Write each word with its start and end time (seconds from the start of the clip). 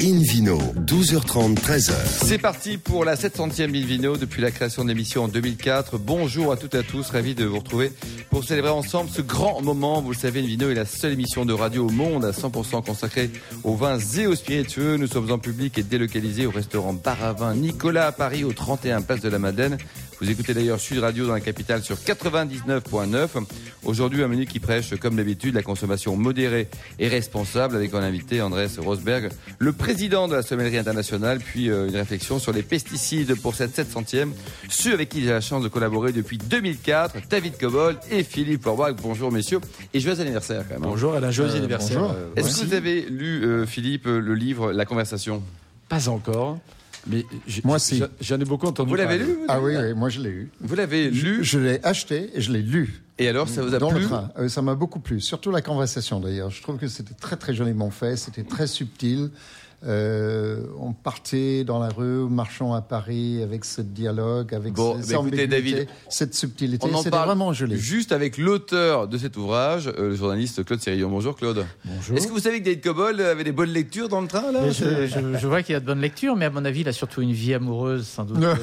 Invino, 0.00 0.58
12h30, 0.86 1.56
13h. 1.56 1.92
C'est 2.24 2.38
parti 2.38 2.78
pour 2.78 3.04
la 3.04 3.16
700e 3.16 3.64
Invino 3.64 4.16
depuis 4.16 4.40
la 4.40 4.52
création 4.52 4.84
de 4.84 4.88
l'émission 4.88 5.24
en 5.24 5.28
2004. 5.28 5.98
Bonjour 5.98 6.52
à 6.52 6.56
toutes 6.56 6.76
et 6.76 6.78
à 6.78 6.82
tous, 6.84 7.10
ravi 7.10 7.34
de 7.34 7.44
vous 7.44 7.58
retrouver 7.58 7.90
pour 8.30 8.44
célébrer 8.44 8.70
ensemble 8.70 9.10
ce 9.12 9.22
grand 9.22 9.60
moment. 9.60 10.00
Vous 10.00 10.12
le 10.12 10.16
savez, 10.16 10.40
Invino 10.40 10.70
est 10.70 10.74
la 10.74 10.84
seule 10.84 11.14
émission 11.14 11.44
de 11.44 11.52
radio 11.52 11.86
au 11.86 11.90
monde 11.90 12.24
à 12.24 12.30
100% 12.30 12.84
consacrée 12.84 13.30
aux 13.64 13.74
vins 13.74 13.98
et 13.98 14.26
aux 14.28 14.36
spiritueux. 14.36 14.96
Nous 14.98 15.08
sommes 15.08 15.32
en 15.32 15.38
public 15.38 15.78
et 15.78 15.82
délocalisés 15.82 16.46
au 16.46 16.52
restaurant 16.52 16.92
Bar 16.92 17.24
à 17.24 17.32
Vin 17.32 17.54
Nicolas 17.54 18.06
à 18.06 18.12
Paris 18.12 18.44
au 18.44 18.52
31 18.52 19.02
Place 19.02 19.20
de 19.20 19.28
la 19.28 19.40
Madeleine. 19.40 19.78
Vous 20.20 20.28
écoutez 20.28 20.52
d'ailleurs 20.52 20.80
Sud 20.80 20.98
Radio 20.98 21.28
dans 21.28 21.32
la 21.32 21.40
capitale 21.40 21.80
sur 21.84 21.94
99.9. 21.96 23.28
Aujourd'hui, 23.84 24.24
un 24.24 24.28
menu 24.28 24.46
qui 24.46 24.58
prêche, 24.58 24.92
comme 24.96 25.14
d'habitude, 25.14 25.54
la 25.54 25.62
consommation 25.62 26.16
modérée 26.16 26.66
et 26.98 27.06
responsable 27.06 27.76
avec 27.76 27.94
un 27.94 28.02
invité, 28.02 28.42
Andrés 28.42 28.66
Rosberg, 28.78 29.30
le 29.60 29.72
président 29.72 30.26
de 30.26 30.34
la 30.34 30.42
sommellerie 30.42 30.76
internationale, 30.78 31.38
puis 31.38 31.70
euh, 31.70 31.86
une 31.88 31.94
réflexion 31.94 32.40
sur 32.40 32.52
les 32.52 32.64
pesticides 32.64 33.40
pour 33.40 33.54
cette 33.54 33.78
700e, 33.78 34.30
ceux 34.68 34.92
avec 34.92 35.08
qui 35.08 35.20
j'ai 35.22 35.30
la 35.30 35.40
chance 35.40 35.62
de 35.62 35.68
collaborer 35.68 36.10
depuis 36.12 36.36
2004, 36.36 37.14
David 37.30 37.56
Cobol 37.56 37.96
et 38.10 38.24
Philippe 38.24 38.64
Forbach. 38.64 38.96
Bonjour 39.00 39.30
messieurs 39.30 39.60
et 39.94 40.00
joyeux 40.00 40.20
anniversaire 40.20 40.64
quand 40.68 40.74
même. 40.74 40.82
hein. 40.82 40.88
Bonjour, 40.88 41.14
Alain, 41.14 41.30
joyeux 41.30 41.54
anniversaire. 41.54 42.02
Euh, 42.02 42.30
Est-ce 42.34 42.60
que 42.60 42.66
vous 42.66 42.74
avez 42.74 43.02
lu, 43.02 43.44
euh, 43.44 43.66
Philippe, 43.66 44.06
le 44.06 44.34
livre 44.34 44.72
La 44.72 44.84
conversation? 44.84 45.44
Pas 45.88 46.08
encore, 46.08 46.58
mais 47.06 47.24
Moi, 47.64 47.78
si. 47.78 48.02
J'en 48.20 48.40
ai 48.40 48.44
beaucoup 48.44 48.66
entendu 48.66 48.90
Vous 48.90 48.96
l'avez 48.96 49.18
lu 49.18 49.24
vous 49.24 49.44
Ah 49.48 49.60
oui, 49.60 49.74
oui, 49.76 49.94
moi 49.94 50.08
je 50.08 50.20
l'ai 50.20 50.30
eu. 50.30 50.50
Vous 50.60 50.74
l'avez 50.74 51.10
lu 51.10 51.38
Je 51.42 51.58
l'ai 51.58 51.80
acheté 51.84 52.30
et 52.34 52.40
je 52.40 52.52
l'ai 52.52 52.62
lu. 52.62 53.02
et 53.18 53.28
alors 53.28 53.48
ça 53.48 53.62
vous 53.62 53.74
a 53.74 53.78
dans 53.78 53.90
plu 53.90 54.00
le 54.00 54.06
train. 54.06 54.30
Euh, 54.38 54.48
ça 54.48 54.62
m'a 54.62 54.74
beaucoup 54.74 55.00
plu, 55.00 55.20
surtout 55.20 55.50
la 55.50 55.62
conversation 55.62 56.20
d'ailleurs. 56.20 56.50
Je 56.50 56.62
trouve 56.62 56.76
que 56.76 56.88
c'était 56.88 57.14
très 57.14 57.36
très 57.36 57.54
joliment 57.54 57.90
fait, 57.90 58.16
c'était 58.16 58.44
très 58.44 58.66
subtil. 58.66 59.30
Euh, 59.86 60.64
on 60.80 60.92
partait 60.92 61.62
dans 61.62 61.78
la 61.78 61.88
rue, 61.88 62.28
marchant 62.28 62.74
à 62.74 62.80
Paris 62.80 63.40
avec 63.44 63.64
ce 63.64 63.80
dialogue, 63.80 64.52
avec 64.52 64.72
Bon, 64.72 64.94
ce- 64.94 64.96
bah 64.98 65.02
cette 65.04 65.10
écoutez, 65.12 65.16
ambiguïté, 65.16 65.46
David, 65.46 65.86
cette 66.08 66.34
subtilité. 66.34 66.84
On 66.90 66.94
en 66.94 66.98
C'était 66.98 67.10
parle 67.10 67.26
vraiment 67.28 67.52
joli. 67.52 67.76
juste 67.78 68.10
avec 68.10 68.38
l'auteur 68.38 69.06
de 69.06 69.16
cet 69.18 69.36
ouvrage, 69.36 69.86
euh, 69.86 70.08
le 70.08 70.14
journaliste 70.16 70.64
Claude 70.64 70.80
Sérillon. 70.80 71.08
Bonjour 71.10 71.36
Claude. 71.36 71.64
Bonjour. 71.84 72.16
Est-ce 72.16 72.26
que 72.26 72.32
vous 72.32 72.40
savez 72.40 72.58
que 72.58 72.64
David 72.64 72.82
Cobol 72.82 73.20
avait 73.20 73.44
des 73.44 73.52
bonnes 73.52 73.70
lectures 73.70 74.08
dans 74.08 74.20
le 74.20 74.26
train 74.26 74.50
là 74.50 74.68
je, 74.68 75.06
je- 75.06 75.38
je 75.38 75.46
vois 75.46 75.62
qu'il 75.62 75.74
y 75.74 75.76
a 75.76 75.80
de 75.80 75.86
bonnes 75.86 76.00
lectures, 76.00 76.34
mais 76.34 76.46
à 76.46 76.50
mon 76.50 76.64
avis, 76.64 76.80
il 76.80 76.88
a 76.88 76.92
surtout 76.92 77.22
une 77.22 77.32
vie 77.32 77.54
amoureuse, 77.54 78.04
sans 78.04 78.24
doute, 78.24 78.38
euh, 78.42 78.56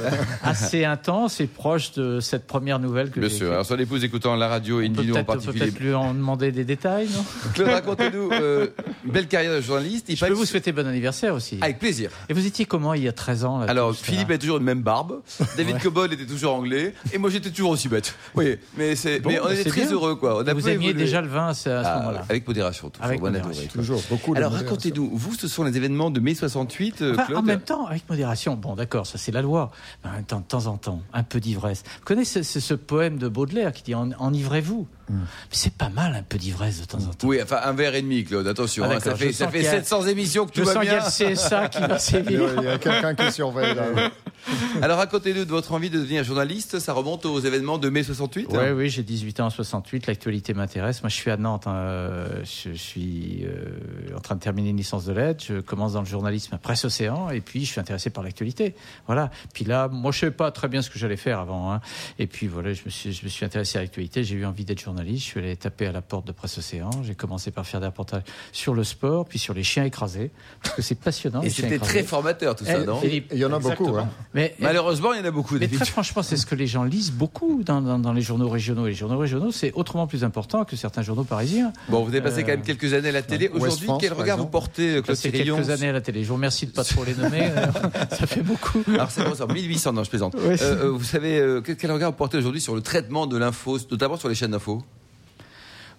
assez 0.43 0.83
intense 0.83 1.39
et 1.39 1.47
proche 1.47 1.93
de 1.93 2.19
cette 2.19 2.45
première 2.45 2.79
nouvelle 2.79 3.09
que 3.09 3.21
Bien 3.21 3.29
j'ai 3.29 3.35
sûr. 3.35 3.45
écrite. 3.45 3.53
Alors 3.53 3.65
son 3.65 3.79
épouse 3.79 4.03
écoutant 4.03 4.35
la 4.35 4.49
radio 4.49 4.81
et 4.81 4.89
vidéo 4.89 5.15
en 5.15 5.23
particulier. 5.23 5.59
peut-être 5.61 5.79
lui 5.79 5.93
en 5.93 6.13
demander 6.13 6.51
des 6.51 6.65
détails, 6.65 7.07
non? 7.15 7.23
Claude, 7.53 7.69
racontez-nous 7.69 8.31
euh, 8.33 8.67
une 9.05 9.11
belle 9.13 9.27
carrière 9.29 9.53
de 9.55 9.61
journaliste. 9.61 10.07
Il 10.09 10.17
Je 10.17 10.25
peux 10.25 10.33
vous 10.33 10.43
souhaiter 10.43 10.73
bon 10.73 10.85
anniversaire 10.85 11.04
aussi. 11.33 11.57
Avec 11.61 11.79
plaisir. 11.79 12.09
Et 12.29 12.33
vous 12.33 12.45
étiez 12.45 12.65
comment 12.65 12.93
il 12.93 13.03
y 13.03 13.07
a 13.07 13.11
13 13.13 13.45
ans 13.45 13.59
là, 13.59 13.65
Alors 13.69 13.93
Philippe 13.95 14.29
avait 14.29 14.37
toujours 14.37 14.57
une 14.57 14.63
même 14.63 14.81
barbe, 14.81 15.21
David 15.57 15.79
Cobol 15.81 16.11
était 16.13 16.25
toujours 16.25 16.53
anglais 16.55 16.93
et 17.13 17.17
moi 17.17 17.29
j'étais 17.29 17.49
toujours 17.49 17.71
aussi 17.71 17.87
bête. 17.89 18.15
Oui, 18.35 18.57
mais 18.77 18.95
c'est 18.95 19.19
Bon, 19.19 19.29
mais 19.29 19.39
on 19.39 19.45
bah, 19.45 19.53
était 19.53 19.63
c'est 19.63 19.69
très 19.69 19.81
bien. 19.81 19.91
heureux 19.91 20.15
quoi. 20.15 20.37
On 20.37 20.47
a 20.47 20.53
Vous 20.53 20.67
aimiez 20.69 20.89
évolué. 20.89 21.05
déjà 21.05 21.21
le 21.21 21.27
vin 21.27 21.47
à 21.49 21.53
ce, 21.53 21.69
Ah, 21.69 21.99
moment-là. 21.99 22.25
avec 22.29 22.47
modération 22.47 22.89
toujours. 22.89 23.05
Avec 23.05 23.19
bon 23.19 23.27
modération. 23.27 23.51
adoré. 23.63 23.67
Toujours 23.67 24.01
beaucoup 24.09 24.33
Alors 24.35 24.51
modération. 24.51 24.75
racontez-nous, 24.75 25.11
vous 25.13 25.33
ce 25.35 25.47
sont 25.47 25.63
les 25.63 25.75
événements 25.77 26.09
de 26.11 26.19
mai 26.19 26.35
68 26.35 27.01
euh, 27.01 27.13
Enfin, 27.13 27.25
Claude 27.25 27.37
en 27.39 27.41
même 27.43 27.61
temps, 27.61 27.85
avec 27.87 28.09
modération. 28.09 28.55
Bon, 28.55 28.75
d'accord, 28.75 29.05
ça 29.07 29.17
c'est 29.17 29.31
la 29.31 29.41
loi. 29.41 29.71
Mais 30.03 30.09
en 30.09 30.13
même 30.13 30.23
temps, 30.25 30.39
de 30.39 30.45
temps 30.45 30.65
en 30.67 30.77
temps, 30.77 31.01
un 31.13 31.23
peu 31.23 31.39
d'ivresse. 31.39 31.83
Vous 31.99 32.05
connaissez 32.05 32.43
ce, 32.43 32.59
ce 32.59 32.73
poème 32.73 33.17
de 33.17 33.27
Baudelaire 33.27 33.71
qui 33.73 33.83
dit 33.83 33.95
En- 33.95 34.11
Enivrez-vous? 34.19 34.87
Mais 35.09 35.15
c'est 35.51 35.73
pas 35.73 35.89
mal 35.89 36.15
un 36.15 36.23
peu 36.23 36.37
d'ivresse 36.37 36.81
de 36.81 36.85
temps 36.85 36.97
en 36.99 37.13
temps. 37.13 37.27
Oui, 37.27 37.39
enfin 37.41 37.59
un 37.63 37.73
verre 37.73 37.95
et 37.95 38.01
demi 38.01 38.23
Claude, 38.23 38.47
attention, 38.47 38.85
Ah, 38.89 38.95
hein, 38.95 38.99
ça 38.99 39.15
fait 39.15 39.27
je 39.27 39.31
ça 39.33 39.45
sens 39.45 39.53
fait 39.53 39.67
a- 39.67 39.71
700 39.71 40.07
émissions 40.07 40.45
que 40.45 40.51
Je 40.55 40.61
tout 40.61 40.67
va 40.67 40.73
sens 40.73 40.81
qu'il 40.83 40.91
y 40.91 40.95
bien. 40.95 41.03
a 41.03 41.05
le 41.29 41.35
CSA 41.35 41.67
qui 41.69 41.79
va 41.79 41.85
Il 41.85 41.89
y 41.89 41.93
a- 41.93 41.99
sévir. 41.99 42.49
il 42.57 42.63
y 42.63 42.67
a 42.67 42.77
quelqu'un 42.77 43.15
qui 43.15 43.31
surveille 43.31 43.75
là. 43.75 43.85
Alors 44.81 44.97
racontez-nous 44.99 45.45
de 45.45 45.49
votre 45.49 45.71
envie 45.73 45.89
de 45.89 45.97
devenir 45.99 46.23
journaliste, 46.23 46.77
ça 46.79 46.93
remonte 46.93 47.25
aux 47.25 47.39
événements 47.39 47.77
de 47.79 47.89
mai 47.89 48.03
68 48.03 48.47
Oui, 48.51 48.69
oui, 48.75 48.89
j'ai 48.89 49.01
18 49.01 49.39
ans 49.39 49.45
en 49.47 49.49
68, 49.49 50.05
l'actualité 50.07 50.53
m'intéresse. 50.53 51.01
Moi, 51.01 51.09
je 51.09 51.15
suis 51.15 51.31
à 51.31 51.37
Nantes, 51.37 51.65
hein, 51.65 52.25
je 52.43 52.71
suis 52.73 53.43
euh, 53.45 54.15
en 54.15 54.19
train 54.19 54.35
de 54.35 54.39
terminer 54.41 54.69
une 54.69 54.77
licence 54.77 55.05
de 55.05 55.13
lettres, 55.13 55.43
je 55.47 55.61
commence 55.61 55.93
dans 55.93 56.01
le 56.01 56.05
journalisme 56.05 56.53
à 56.53 56.57
Presse 56.59 56.85
Océan, 56.85 57.29
et 57.31 57.41
puis 57.41 57.65
je 57.65 57.71
suis 57.71 57.79
intéressé 57.79 58.09
par 58.11 58.23
l'actualité. 58.23 58.75
Voilà. 59.07 59.31
Puis 59.53 59.65
là, 59.65 59.87
moi, 59.87 60.11
je 60.11 60.19
savais 60.19 60.31
pas 60.31 60.51
très 60.51 60.67
bien 60.67 60.81
ce 60.83 60.89
que 60.91 60.99
j'allais 60.99 61.17
faire 61.17 61.39
avant. 61.39 61.73
hein. 61.73 61.81
Et 62.19 62.27
puis 62.27 62.47
voilà, 62.47 62.73
je 62.73 62.81
me 62.85 62.89
suis, 62.91 63.13
je 63.13 63.23
me 63.23 63.29
suis 63.29 63.45
intéressé 63.45 63.77
à 63.79 63.81
l'actualité, 63.81 64.23
j'ai 64.23 64.35
eu 64.35 64.45
envie 64.45 64.65
d'être 64.65 64.79
journaliste, 64.81 64.94
je 65.03 65.15
suis 65.15 65.39
allé 65.39 65.55
taper 65.55 65.87
à 65.87 65.91
la 65.91 66.01
porte 66.01 66.25
de 66.27 66.31
Presse 66.31 66.57
Océan, 66.57 66.89
j'ai 67.03 67.15
commencé 67.15 67.51
par 67.51 67.65
faire 67.65 67.79
des 67.79 67.85
reportages 67.87 68.23
sur 68.51 68.73
le 68.73 68.83
sport, 68.83 69.25
puis 69.25 69.39
sur 69.39 69.53
les 69.53 69.63
chiens 69.63 69.83
écrasés, 69.83 70.31
parce 70.61 70.75
que 70.75 70.81
c'est 70.81 70.95
passionnant. 70.95 71.41
Et 71.41 71.49
c'était 71.49 71.79
très 71.79 72.03
formateur 72.03 72.55
tout 72.55 72.65
ça, 72.65 72.81
Eh, 72.81 72.85
non 72.85 72.99
Philippe, 72.99 73.29
Il 73.31 73.39
y 73.39 73.45
en 73.45 73.53
a 73.53 73.59
beaucoup, 73.59 73.95
hein. 73.97 74.09
Mais, 74.33 74.55
Malheureusement, 74.59 75.13
il 75.13 75.19
y 75.19 75.21
en 75.21 75.25
a 75.25 75.31
beaucoup. 75.31 75.55
mais 75.59 75.67
très 75.67 75.85
franchement, 75.85 76.23
c'est 76.23 76.37
ce 76.37 76.45
que 76.45 76.55
les 76.55 76.67
gens 76.67 76.83
lisent 76.83 77.11
beaucoup 77.11 77.63
dans, 77.63 77.81
dans- 77.81 77.99
dans 77.99 78.13
les 78.13 78.21
journaux 78.21 78.49
régionaux. 78.49 78.85
Et 78.87 78.89
les 78.91 78.95
journaux 78.95 79.17
régionaux, 79.17 79.51
c'est 79.51 79.71
autrement 79.73 80.07
plus 80.07 80.23
important 80.23 80.65
que 80.65 80.75
certains 80.75 81.01
journaux 81.01 81.23
parisiens. 81.23 81.71
Bon, 81.89 82.03
vous 82.03 82.09
avez 82.09 82.21
passé 82.21 82.41
quand 82.43 82.49
même 82.49 82.61
quelques 82.63 82.93
années 82.93 83.09
à 83.09 83.13
la 83.13 83.21
télé. 83.21 83.49
Aujourd'hui, 83.49 83.89
quel 83.99 84.13
regard 84.13 84.37
vous 84.37 84.47
portez, 84.47 84.93
Claude 84.93 85.05
Passé 85.07 85.31
Sérillon 85.31 85.55
quelques 85.57 85.69
années 85.69 85.89
à 85.89 85.93
la 85.93 86.01
télé. 86.01 86.23
Je 86.23 86.27
vous 86.29 86.35
remercie 86.35 86.65
de 86.67 86.71
pas 86.71 86.83
trop 86.83 87.03
les 87.03 87.15
nommer. 87.15 87.41
euh, 87.55 87.65
ça 88.11 88.27
fait 88.27 88.41
beaucoup. 88.43 88.83
Alors 88.93 89.11
c'est 89.11 89.23
bon, 89.23 89.33
c'est 89.35 89.43
en 89.43 89.47
1800, 89.47 89.93
non, 89.93 90.03
je 90.03 90.09
plaisante. 90.09 90.35
Ouais. 90.35 90.61
Euh, 90.61 90.85
euh, 90.85 90.89
vous 90.91 91.03
savez, 91.03 91.37
euh, 91.39 91.61
quel, 91.61 91.75
quel 91.77 91.91
regard 91.91 92.11
vous 92.11 92.17
portez 92.17 92.37
aujourd'hui 92.37 92.61
sur 92.61 92.75
le 92.75 92.81
traitement 92.81 93.27
de 93.27 93.37
l'info, 93.37 93.77
notamment 93.91 94.17
sur 94.17 94.29
les 94.29 94.35
chaînes 94.35 94.51
d'info? 94.51 94.83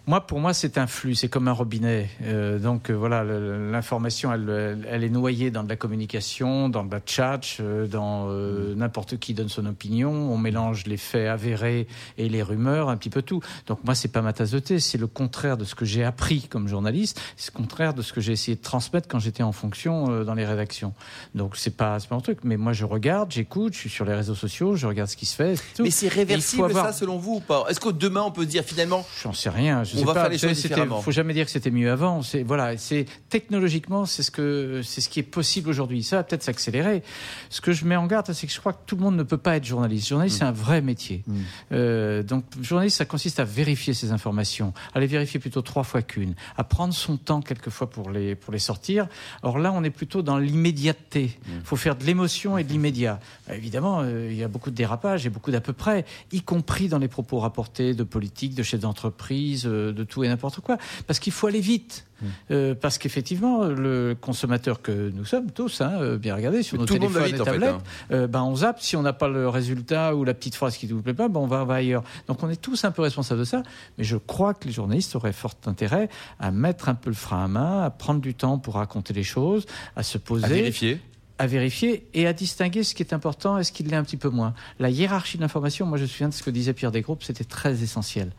Moi, 0.09 0.21
pour 0.21 0.39
moi, 0.39 0.55
c'est 0.55 0.79
un 0.79 0.87
flux, 0.87 1.17
c'est 1.17 1.29
comme 1.29 1.49
un 1.49 1.53
robinet. 1.53 2.09
Euh, 2.23 2.61
donc 2.61 2.91
euh, 2.91 2.95
voilà, 2.95 3.25
l'information, 3.25 4.33
elle, 4.33 4.87
elle- 4.89 5.03
est 5.03 5.09
noyée 5.09 5.51
dans 5.51 5.65
de 5.65 5.69
la 5.69 5.75
communication, 5.75 6.69
dans 6.69 6.85
de 6.85 6.93
la 6.93 7.01
chat, 7.05 7.41
euh, 7.59 7.89
dans 7.89 8.27
euh, 8.29 8.75
n'importe 8.77 9.19
qui 9.19 9.35
donne 9.35 9.49
son 9.49 9.67
opinion. 9.67 10.13
On 10.33 10.39
mélange 10.39 10.87
les 10.87 10.97
faits 10.97 11.29
avérés 11.29 11.89
et 12.19 12.29
les 12.29 12.43
rumeurs, 12.43 12.89
un 12.89 12.97
petit 12.97 13.11
peu 13.11 13.23
tout. 13.23 13.41
Donc 13.67 13.81
moi, 13.85 13.97
c'est 13.97 14.07
pas 14.09 14.23
ma 14.23 14.33
tasse 14.33 14.53
de 14.53 14.61
thé, 14.61 14.79
c'est 14.79 14.99
le 14.99 15.09
contraire 15.09 15.57
de 15.57 15.65
ce 15.65 15.75
que 15.75 15.85
j'ai 15.85 16.05
appris 16.05 16.43
comme 16.43 16.69
journaliste. 16.69 17.21
C'est 17.37 17.53
le 17.53 17.59
contraire 17.59 17.93
de 17.93 18.03
ce 18.03 18.13
que 18.13 18.21
j'ai 18.21 18.33
essayé 18.33 18.57
de 18.57 18.63
transmettre 18.63 19.09
quand 19.09 19.19
j'étais 19.19 19.43
en 19.43 19.53
fonction 19.53 20.23
dans 20.25 20.35
les 20.35 20.47
rédactions. 20.47 20.95
Donc 21.35 21.57
c'est 21.57 21.77
pas, 21.77 21.99
pas 21.99 22.15
mon 22.15 22.21
truc. 22.21 22.39
Mais 22.45 22.57
moi, 22.57 22.73
je 22.73 22.85
regarde, 22.85 23.33
j'écoute, 23.33 23.73
je 23.75 23.79
suis 23.81 23.91
sur 23.91 24.05
les 24.05 24.15
réseaux 24.15 24.37
sociaux, 24.37 24.77
je 24.77 24.87
regarde 24.87 25.11
ce 25.11 25.17
qui 25.17 25.27
se 25.27 25.35
fait. 25.35 25.57
tout. 25.77 25.83
Mais 25.83 25.91
c'est 25.91 26.07
réversible 26.09 26.65
avoir- 26.67 26.87
ça 26.87 26.93
selon 26.93 27.19
vous 27.19 27.37
ou 27.37 27.41
pas? 27.41 27.65
Est-ce 27.69 27.81
que 27.81 27.89
demain 27.91 28.23
on 28.23 28.31
peut 28.31 28.47
dire 28.47 28.63
finalement 28.63 29.05
J'en 29.23 29.33
sais 29.33 29.51
rien. 29.51 29.83
Je 29.83 29.96
On 30.03 30.05
va 30.05 30.15
pas. 30.15 30.21
faire 30.23 30.31
les 30.31 30.39
choses 30.39 30.61
différemment. 30.61 31.01
Faut 31.01 31.11
jamais 31.11 31.35
dire 31.35 31.45
que 31.45 31.51
c'était 31.51 31.71
mieux 31.71 31.91
avant. 31.91 32.23
C'est 32.23 32.43
voilà. 32.43 32.77
C'est 32.77 33.07
technologiquement, 33.29 34.07
c'est 34.07 34.23
ce 34.23 34.31
que 34.31 34.81
c'est 34.85 35.01
ce 35.01 35.09
qui 35.09 35.21
est 35.21 35.25
possible 35.25 35.69
aujourd'hui. 35.71 36.03
Ça 36.03 36.17
va 36.17 36.25
peut-être 36.25 36.43
s'accélérer. 36.43 37.03
Ce 37.51 37.61
que 37.61 37.73
je 37.73 37.85
mets 37.85 37.97
en 37.97 38.07
garde, 38.07 38.33
c'est 38.33 38.47
que 38.47 38.53
je 38.53 38.61
crois 38.61 38.73
que 38.73 38.83
tout 38.87 38.97
le 38.97 39.03
monde 39.03 39.17
ne 39.17 39.23
peut 39.23 39.39
pas 39.39 39.57
être 39.57 39.65
journaliste. 39.65 40.09
Journaliste, 40.09 40.39
c'est 40.39 40.45
un 40.45 40.53
vrai 40.53 40.81
métier. 40.81 41.25
Euh, 41.73 42.23
donc, 42.23 42.45
journaliste, 42.61 42.99
ça 42.99 43.05
consiste 43.05 43.41
à 43.41 43.45
vérifier 43.45 43.95
ces 43.95 44.13
informations, 44.13 44.73
à 44.95 45.01
les 45.01 45.07
vérifier 45.07 45.41
plutôt 45.41 45.63
trois 45.63 45.83
fois 45.85 46.03
qu'une, 46.03 46.35
à 46.57 46.65
prendre 46.65 46.95
son 46.95 47.17
temps 47.17 47.41
quelquefois 47.41 47.91
pour 47.91 48.11
les 48.11 48.35
pour 48.35 48.53
les 48.53 48.59
sortir. 48.59 49.09
Or 49.43 49.59
là, 49.59 49.73
on 49.73 49.83
est 49.85 49.91
plutôt 49.91 50.23
dans 50.23 50.39
l'immédiateté. 50.39 51.39
Il 51.49 51.65
faut 51.65 51.77
faire 51.77 51.97
de 51.97 52.05
l'émotion 52.05 52.59
et 52.59 52.65
de 52.65 52.71
l'immédiat. 52.71 53.21
Euh, 53.51 53.55
Évidemment, 53.57 54.01
euh, 54.03 54.29
il 54.31 54.37
y 54.37 54.45
a 54.45 54.49
beaucoup 54.49 54.71
de 54.71 54.77
dérapages 54.77 55.27
et 55.27 55.31
beaucoup 55.31 55.51
d'à 55.51 55.61
peu 55.61 55.73
près, 55.73 56.05
y 56.31 56.43
compris 56.43 56.89
dans 56.89 56.99
les 56.99 57.09
propos 57.09 57.39
rapportés 57.39 57.95
de 57.95 58.05
politique, 58.05 58.55
de 58.55 58.63
chefs 58.63 58.81
d'entreprise, 58.81 59.67
euh, 59.67 59.86
de 59.93 60.05
tout 60.05 60.25
et 60.25 60.29
n'importe 60.29 60.61
quoi, 60.61 60.79
parce 61.07 61.19
qu'il 61.19 61.33
faut 61.33 61.47
aller 61.47 61.61
vite. 61.61 62.07
Euh, 62.51 62.75
parce 62.75 62.97
qu'effectivement, 62.97 63.65
le 63.65 64.17
consommateur 64.19 64.81
que 64.81 65.11
nous 65.15 65.25
sommes 65.25 65.51
tous, 65.51 65.81
hein, 65.81 65.93
euh, 66.01 66.17
bien 66.17 66.35
regardez 66.35 66.63
sur 66.63 66.79
nos 66.79 66.87
téléphones 66.87 67.25
vite, 67.25 67.37
et 67.37 67.41
en 67.41 67.45
fait, 67.45 67.51
tablettes, 67.51 67.75
hein. 67.75 67.83
euh, 68.13 68.27
ben 68.27 68.43
on 68.43 68.57
zappe. 68.57 68.81
Si 68.81 68.97
on 68.97 69.03
n'a 69.03 69.13
pas 69.13 69.29
le 69.29 69.49
résultat 69.49 70.15
ou 70.15 70.25
la 70.25 70.33
petite 70.33 70.55
phrase 70.55 70.77
qui 70.77 70.87
ne 70.87 70.95
vous 70.95 71.03
plaît 71.03 71.15
pas, 71.15 71.29
ben 71.29 71.41
on 71.41 71.47
va, 71.47 71.65
va 71.65 71.75
ailleurs. 71.75 72.05
Donc 72.27 72.43
on 72.43 72.49
est 72.49 72.61
tous 72.61 72.85
un 72.85 72.91
peu 72.91 73.03
responsables 73.03 73.41
de 73.41 73.45
ça. 73.45 73.63
Mais 73.99 74.05
je 74.05 74.17
crois 74.17 74.55
que 74.55 74.67
les 74.67 74.73
journalistes 74.73 75.15
auraient 75.15 75.35
fort 75.35 75.55
intérêt 75.67 76.09
à 76.41 76.51
mettre 76.51 76.89
un 76.89 76.95
peu 76.95 77.11
le 77.11 77.17
frein 77.17 77.45
à 77.45 77.49
main, 77.49 77.83
à 77.83 77.91
prendre 77.91 78.21
du 78.21 78.35
temps 78.35 78.59
pour 78.59 78.75
raconter 78.75 79.13
les 79.13 79.23
choses, 79.23 79.67
à 79.95 80.03
se 80.03 80.17
poser 80.19 80.47
à 80.47 80.49
vérifier 80.49 81.01
à 81.39 81.47
vérifier 81.47 82.07
et 82.15 82.27
à 82.27 82.33
distinguer 82.33 82.83
ce 82.83 82.95
qui 82.95 83.03
est 83.03 83.13
important 83.13 83.59
et 83.59 83.65
ce 83.65 83.71
qui 83.71 83.83
l'est 83.83 83.95
un 83.95 84.05
petit 84.05 84.17
peu 84.17 84.31
moins. 84.31 84.55
La 84.79 84.89
hiérarchie 84.89 85.37
de 85.37 85.43
l'information, 85.43 85.85
moi 85.85 85.99
je 85.99 86.05
me 86.05 86.09
souviens 86.09 86.31
de 86.31 86.35
ce 86.35 86.43
que 86.43 86.49
disait 86.49 86.73
Pierre 86.73 86.93
Desgroupes, 86.93 87.23
c'était 87.23 87.45
très 87.45 87.83
essentiel. 87.83 88.33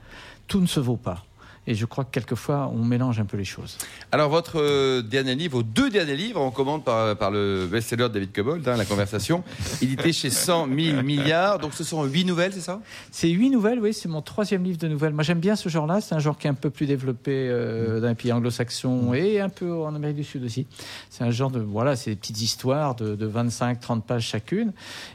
Tout 0.48 0.62
ne 0.62 0.66
se 0.66 0.80
vaut 0.80 0.98
pas. 0.98 1.27
Et 1.68 1.76
je 1.76 1.86
crois 1.86 2.06
que 2.06 2.12
quelquefois, 2.12 2.72
on 2.74 2.84
mélange 2.84 3.20
un 3.20 3.26
peu 3.26 3.38
les 3.38 3.46
choses. 3.46 3.78
Alors, 4.12 4.30
votre 4.30 4.60
euh, 4.60 5.02
dernier 5.02 5.36
livre, 5.36 5.58
vos 5.58 5.64
deux 5.64 5.90
derniers 5.90 6.16
livres, 6.16 6.40
on 6.42 6.50
commande 6.52 6.84
par, 6.84 7.16
par 7.18 7.30
le 7.30 7.68
best-seller 7.70 8.04
de 8.04 8.14
David 8.14 8.32
Cobold, 8.32 8.68
hein, 8.68 8.78
La 8.78 8.86
Conversation, 8.86 9.44
édité 9.82 10.14
chez 10.14 10.30
100 10.30 10.68
000 10.74 11.04
milliards. 11.04 11.60
Donc, 11.60 11.74
ce 11.74 11.84
sont 11.84 12.04
huit 12.06 12.26
nouvelles, 12.26 12.54
c'est 12.54 12.62
ça? 12.62 12.80
C'est 13.12 13.30
huit 13.30 13.50
nouvelles, 13.50 13.80
oui, 13.80 13.94
c'est 13.94 14.08
mon 14.10 14.22
troisième 14.22 14.64
livre 14.64 14.78
de 14.78 14.88
nouvelles. 14.88 15.14
Moi, 15.14 15.24
j'aime 15.24 15.40
bien 15.40 15.56
ce 15.56 15.70
genre-là. 15.70 16.02
C'est 16.02 16.16
un 16.16 16.20
genre 16.20 16.38
qui 16.38 16.48
est 16.48 16.50
un 16.50 16.54
peu 16.54 16.70
plus 16.70 16.86
développé 16.86 17.32
euh, 17.50 18.00
dans 18.00 18.08
les 18.08 18.16
pays 18.16 18.32
anglo-saxons 18.32 19.14
et 19.14 19.40
un 19.42 19.50
peu 19.50 19.72
en 19.74 19.94
Amérique 19.94 20.18
du 20.18 20.24
Sud 20.24 20.44
aussi. 20.44 20.68
C'est 21.10 21.24
un 21.24 21.32
genre 21.32 21.52
de, 21.52 21.60
voilà, 21.60 21.96
c'est 21.96 22.12
des 22.12 22.16
petites 22.16 22.42
histoires 22.42 22.96
de, 22.96 23.16
de 23.16 23.26
25, 23.26 23.80
30 23.80 24.06
pages 24.06 24.24
chacune. 24.24 24.72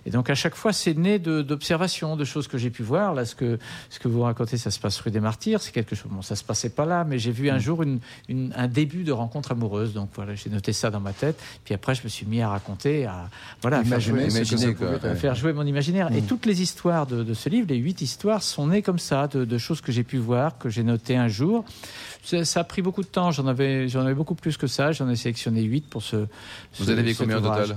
Et 0.06 0.10
donc, 0.10 0.28
à 0.30 0.34
chaque 0.34 0.54
fois, 0.54 0.72
c'est 0.72 0.94
né 0.94 1.18
de- 1.18 1.42
d'observations, 1.42 2.16
de, 2.16 2.24
choses 2.24 2.48
que 2.48 2.58
j'ai 2.58 2.70
pu 2.70 2.82
voir. 2.82 3.14
Là, 3.14 3.24
ce 3.24 3.34
que, 3.34 3.58
ce 3.90 3.98
que 3.98 4.08
vous 4.08 4.22
racontez, 4.22 4.56
ça 4.56 4.70
se 4.70 4.78
passe 4.78 4.98
rue 5.00 5.10
des 5.10 5.20
Martyrs. 5.20 5.60
C'est 5.60 5.72
quelque 5.72 5.96
chose, 5.96 6.10
bon, 6.10 6.22
ça 6.22 6.36
se 6.36 6.41
se 6.42 6.46
passait 6.46 6.68
pas 6.70 6.84
là, 6.86 7.04
mais 7.04 7.18
j'ai 7.18 7.30
vu 7.32 7.48
un 7.50 7.58
jour 7.58 7.82
une, 7.82 8.00
une- 8.28 8.52
un 8.56 8.68
début 8.68 9.04
de 9.04 9.12
rencontre 9.12 9.52
amoureuse. 9.52 9.94
Donc 9.94 10.10
voilà, 10.14 10.34
j'ai 10.34 10.50
noté 10.50 10.72
ça 10.72 10.90
dans 10.90 11.00
ma 11.00 11.12
tête. 11.12 11.40
Puis 11.64 11.72
après, 11.74 11.94
je 11.94 12.02
me 12.04 12.08
suis 12.08 12.26
mis 12.26 12.40
à 12.42 12.48
raconter, 12.48 13.06
à 13.06 13.30
voilà, 13.62 13.82
faire 13.84 14.00
jouer- 14.00 14.28
imaginer, 14.28 14.74
quoi. 14.74 15.14
faire 15.14 15.34
mon 15.54 15.64
imaginaire. 15.66 16.12
Et 16.14 16.22
toutes 16.22 16.44
les 16.46 16.60
histoires 16.62 17.06
de, 17.06 17.22
de 17.22 17.34
ce 17.34 17.48
livre, 17.48 17.66
les 17.68 17.76
huit 17.76 18.00
histoires, 18.02 18.42
sont 18.42 18.66
nées 18.66 18.82
comme 18.82 18.98
ça, 18.98 19.28
de, 19.28 19.44
de 19.44 19.58
choses 19.58 19.80
que 19.80 19.92
j'ai 19.92 20.02
pu 20.04 20.18
voir, 20.18 20.58
que 20.58 20.68
j'ai 20.68 20.82
notées 20.82 21.16
un 21.16 21.28
jour. 21.28 21.64
Ça, 22.24 22.44
ça 22.44 22.60
a 22.60 22.64
pris 22.64 22.82
beaucoup 22.82 23.02
de 23.02 23.08
temps. 23.08 23.30
J'en 23.30 23.46
avais, 23.46 23.88
j'en 23.88 24.00
avais 24.00 24.14
beaucoup 24.14 24.34
plus 24.34 24.56
que 24.56 24.66
ça. 24.66 24.92
J'en 24.92 25.08
ai 25.08 25.16
sélectionné 25.16 25.62
huit 25.62 25.86
pour 25.88 26.02
ce. 26.02 26.26
Vous 26.78 26.90
en 26.90 26.98
avez 26.98 27.14
combien 27.14 27.38
au 27.38 27.40
total? 27.40 27.76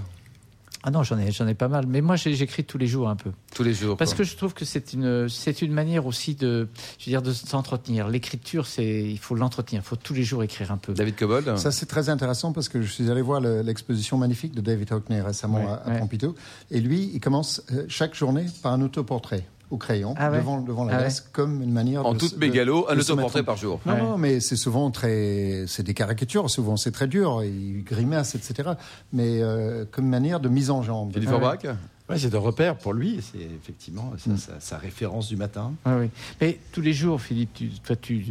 Ah 0.88 0.92
non, 0.92 1.02
j'en 1.02 1.18
ai, 1.18 1.32
j'en 1.32 1.48
ai 1.48 1.56
pas 1.56 1.68
mal. 1.68 1.86
Mais 1.88 2.00
moi, 2.02 2.16
j'ai- 2.16 2.36
j'écris 2.36 2.64
tous 2.64 2.78
les 2.78 2.86
jours 2.86 3.10
un 3.10 3.16
peu. 3.16 3.32
Tous 3.56 3.64
les 3.64 3.74
jours. 3.74 3.98
Parce 3.98 4.12
quoi. 4.14 4.20
que 4.20 4.24
je 4.24 4.38
trouve 4.38 4.54
que 4.54 4.66
c'est 4.66 4.94
une, 4.94 5.28
c'est 5.28 5.64
une 5.64 5.72
manière 5.74 6.06
aussi 6.06 6.36
de, 6.36 6.68
je 7.00 7.06
veux 7.06 7.10
dire, 7.12 7.24
de 7.24 7.34
s'entretenir. 7.34 8.08
L'écriture, 8.08 8.68
c'est, 8.68 8.86
il 9.04 9.18
faut 9.18 9.34
l'entretenir. 9.34 9.82
Il 9.84 9.88
faut 9.88 9.96
tous 9.96 10.14
les 10.14 10.24
jours 10.24 10.44
écrire 10.44 10.72
un 10.72 10.78
peu. 10.78 10.94
David 10.94 11.16
Cobold 11.16 11.58
Ça, 11.58 11.72
c'est 11.72 11.88
très 11.88 12.10
intéressant 12.10 12.54
parce 12.54 12.70
que 12.70 12.84
je 12.84 12.92
suis 12.92 13.10
allé 13.10 13.22
voir 13.24 13.42
le- 13.42 13.62
l'exposition 13.64 14.18
magnifique 14.20 14.54
de 14.54 14.62
David 14.62 14.92
Hockney 14.92 15.22
récemment 15.22 15.58
Ouais, 15.66 15.72
à, 15.72 15.74
à 15.74 15.90
ouais. 15.94 16.00
Pompidou. 16.00 16.36
Et 16.70 16.80
lui, 16.82 17.10
il 17.14 17.20
commence 17.20 17.64
euh, 17.72 17.86
chaque 17.88 18.14
journée 18.14 18.46
par 18.62 18.74
un 18.74 18.82
autoportrait 18.84 19.44
au 19.72 19.78
crayon 19.78 20.14
Ah 20.18 20.30
ouais 20.32 20.38
devant, 20.38 20.62
devant 20.62 20.86
la 20.86 20.96
Ah 20.96 21.00
glace 21.00 21.22
comme 21.22 21.62
une 21.62 21.72
manière 21.72 22.06
En 22.06 22.14
de, 22.14 22.20
toute 22.20 22.38
mégalo, 22.38 22.86
un 22.90 22.98
autoportrait 22.98 23.44
par 23.44 23.58
jour. 23.58 23.80
Non, 23.86 23.94
Ouais. 23.94 24.00
non, 24.02 24.18
mais 24.18 24.40
c'est 24.40 24.56
souvent 24.56 24.92
très. 24.92 25.66
C'est 25.68 25.84
des 25.84 25.94
caricatures, 25.94 26.50
souvent 26.50 26.78
c'est 26.78 26.92
très 26.92 27.08
dur, 27.08 27.44
il 27.44 27.84
grimace, 27.84 28.36
etc. 28.36 28.72
Mais 29.14 29.42
euh, 29.42 29.86
comme 29.90 30.08
manière 30.08 30.40
de 30.40 30.50
mise 30.50 30.70
en 30.70 30.82
jambe. 30.84 31.12
Philippe 31.14 31.30
Ouais. 31.32 31.76
Ouais, 32.10 32.20
c'est 32.20 32.36
un 32.36 32.40
repère 32.40 32.78
pour 32.78 32.94
lui. 32.94 33.20
C'est 33.22 33.40
effectivement 33.42 34.14
sa, 34.18 34.30
Mm. 34.32 34.38
sa- 34.38 34.60
sa 34.60 34.78
référence 34.78 35.28
du 35.28 35.36
matin. 35.38 35.74
Oui, 35.88 35.94
oui. 36.02 36.10
Mais 36.40 36.60
tous 36.72 36.82
les 36.82 36.94
jours, 36.94 37.20
Philippe, 37.20 37.50
tu, 37.56 37.70
toi, 37.84 37.96
tu, 37.96 38.28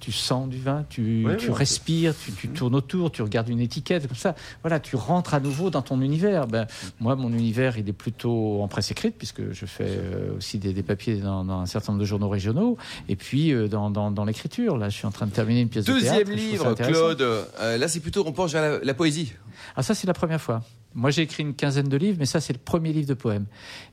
tu 0.00 0.12
sens 0.12 0.50
du 0.50 0.58
vin, 0.58 0.84
tu, 0.90 1.24
Oui, 1.26 1.32
oui, 1.38 1.46
respires, 1.50 2.12
tu, 2.22 2.30
tu 2.32 2.48
tournes 2.50 2.74
autour, 2.74 3.10
tu 3.10 3.22
regardes 3.22 3.48
une 3.48 3.60
étiquette, 3.60 4.06
comme 4.06 4.18
ça. 4.18 4.34
Voilà, 4.62 4.80
tu 4.80 4.96
rentres 4.96 5.32
à 5.32 5.40
nouveau 5.40 5.70
dans 5.70 5.80
ton 5.80 6.02
univers. 6.02 6.46
Ben, 6.46 6.66
moi, 7.00 7.16
mon 7.16 7.32
univers, 7.32 7.78
il 7.78 7.88
est 7.88 7.94
plutôt 7.94 8.60
en 8.62 8.68
presse 8.68 8.90
écrite, 8.90 9.14
puisque 9.16 9.50
je 9.50 9.64
fais 9.64 9.86
euh, 9.88 10.36
aussi 10.36 10.58
des, 10.58 10.74
des 10.74 10.82
papiers 10.82 11.16
dans, 11.16 11.42
dans 11.42 11.60
un 11.60 11.66
certain 11.66 11.92
nombre 11.92 12.02
de 12.02 12.06
journaux 12.06 12.28
régionaux, 12.28 12.76
et 13.08 13.16
puis 13.16 13.50
euh, 13.52 13.66
dans, 13.66 13.90
dans, 13.90 14.10
dans 14.10 14.26
l'écriture. 14.26 14.76
Là, 14.76 14.90
je 14.90 14.96
suis 14.98 15.06
en 15.06 15.10
train 15.10 15.26
de 15.26 15.32
terminer 15.32 15.62
une 15.62 15.70
pièce 15.70 15.86
de 15.86 15.92
Deuxième 15.94 16.16
théâtre. 16.24 16.30
je 16.38 16.56
trouve 16.58 16.76
ça 16.76 16.82
livre. 16.86 16.92
Claude. 17.14 17.22
Euh, 17.22 17.78
là, 17.78 17.88
c'est 17.88 18.00
plutôt, 18.00 18.24
on 18.26 18.32
penche 18.32 18.52
vers 18.52 18.60
la, 18.78 18.78
la 18.84 18.94
poésie. 18.94 19.32
Ah 19.74 19.82
ça 19.82 19.94
c'est 19.94 20.06
la 20.06 20.12
première 20.12 20.40
fois. 20.40 20.62
Moi 20.96 21.10
j'ai 21.10 21.22
écrit 21.22 21.42
une 21.44 21.54
quinzaine 21.54 21.88
de 21.88 21.96
livres, 21.96 22.16
mais 22.18 22.26
ça 22.26 22.40
c'est 22.40 22.52
le 22.54 22.58
premier 22.58 22.92
livre 22.92 23.06
de 23.06 23.14
poèmes. 23.14 23.46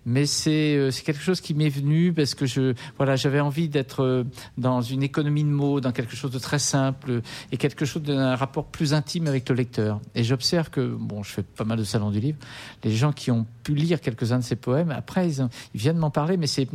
Mais 0.06 0.26
c'est 0.26 0.76
euh, 0.76 0.90
quelque 1.06 1.22
chose 1.22 1.40
qui 1.42 1.54
m'est 1.54 1.70
venu 1.70 2.14
parce 2.14 2.34
que 2.34 2.46
je 2.46 2.74
voilà 2.98 3.16
j'avais 3.16 3.40
envie 3.42 3.68
d'être 3.70 4.02
euh, 4.04 4.24
dans 4.58 4.82
une 4.82 5.04
économie 5.04 5.44
de 5.44 5.50
mots, 5.50 5.82
dans 5.82 5.92
quelque 5.92 6.16
chose 6.16 6.32
de 6.32 6.40
très 6.40 6.60
simple 6.60 7.22
et 7.52 7.58
quelque 7.58 7.86
chose 7.86 8.02
d'un 8.04 8.36
rapport 8.36 8.66
plus 8.68 8.94
intime 8.94 9.28
avec 9.28 9.48
le 9.50 9.56
lecteur. 9.56 10.00
Et 10.16 10.24
j'observe 10.24 10.70
que 10.70 10.80
bon 10.82 11.22
je 11.24 11.32
fais 11.32 11.44
pas 11.44 11.66
mal 11.66 11.78
de 11.78 11.84
salons 11.84 12.10
du 12.10 12.20
livre, 12.22 12.38
les 12.84 12.92
gens 12.96 13.12
qui 13.12 13.30
ont 13.32 13.46
pu 13.64 13.76
lire 13.76 14.00
quelques-uns 14.02 14.40
de 14.40 14.44
ces 14.44 14.56
poèmes, 14.56 14.92
après 14.92 15.28
ils, 15.28 15.42
ont- 15.42 15.50
ils 15.76 15.80
viennent 15.82 15.98
m'en 15.98 16.10
parler, 16.10 16.38
mais 16.38 16.48
c'est 16.48 16.68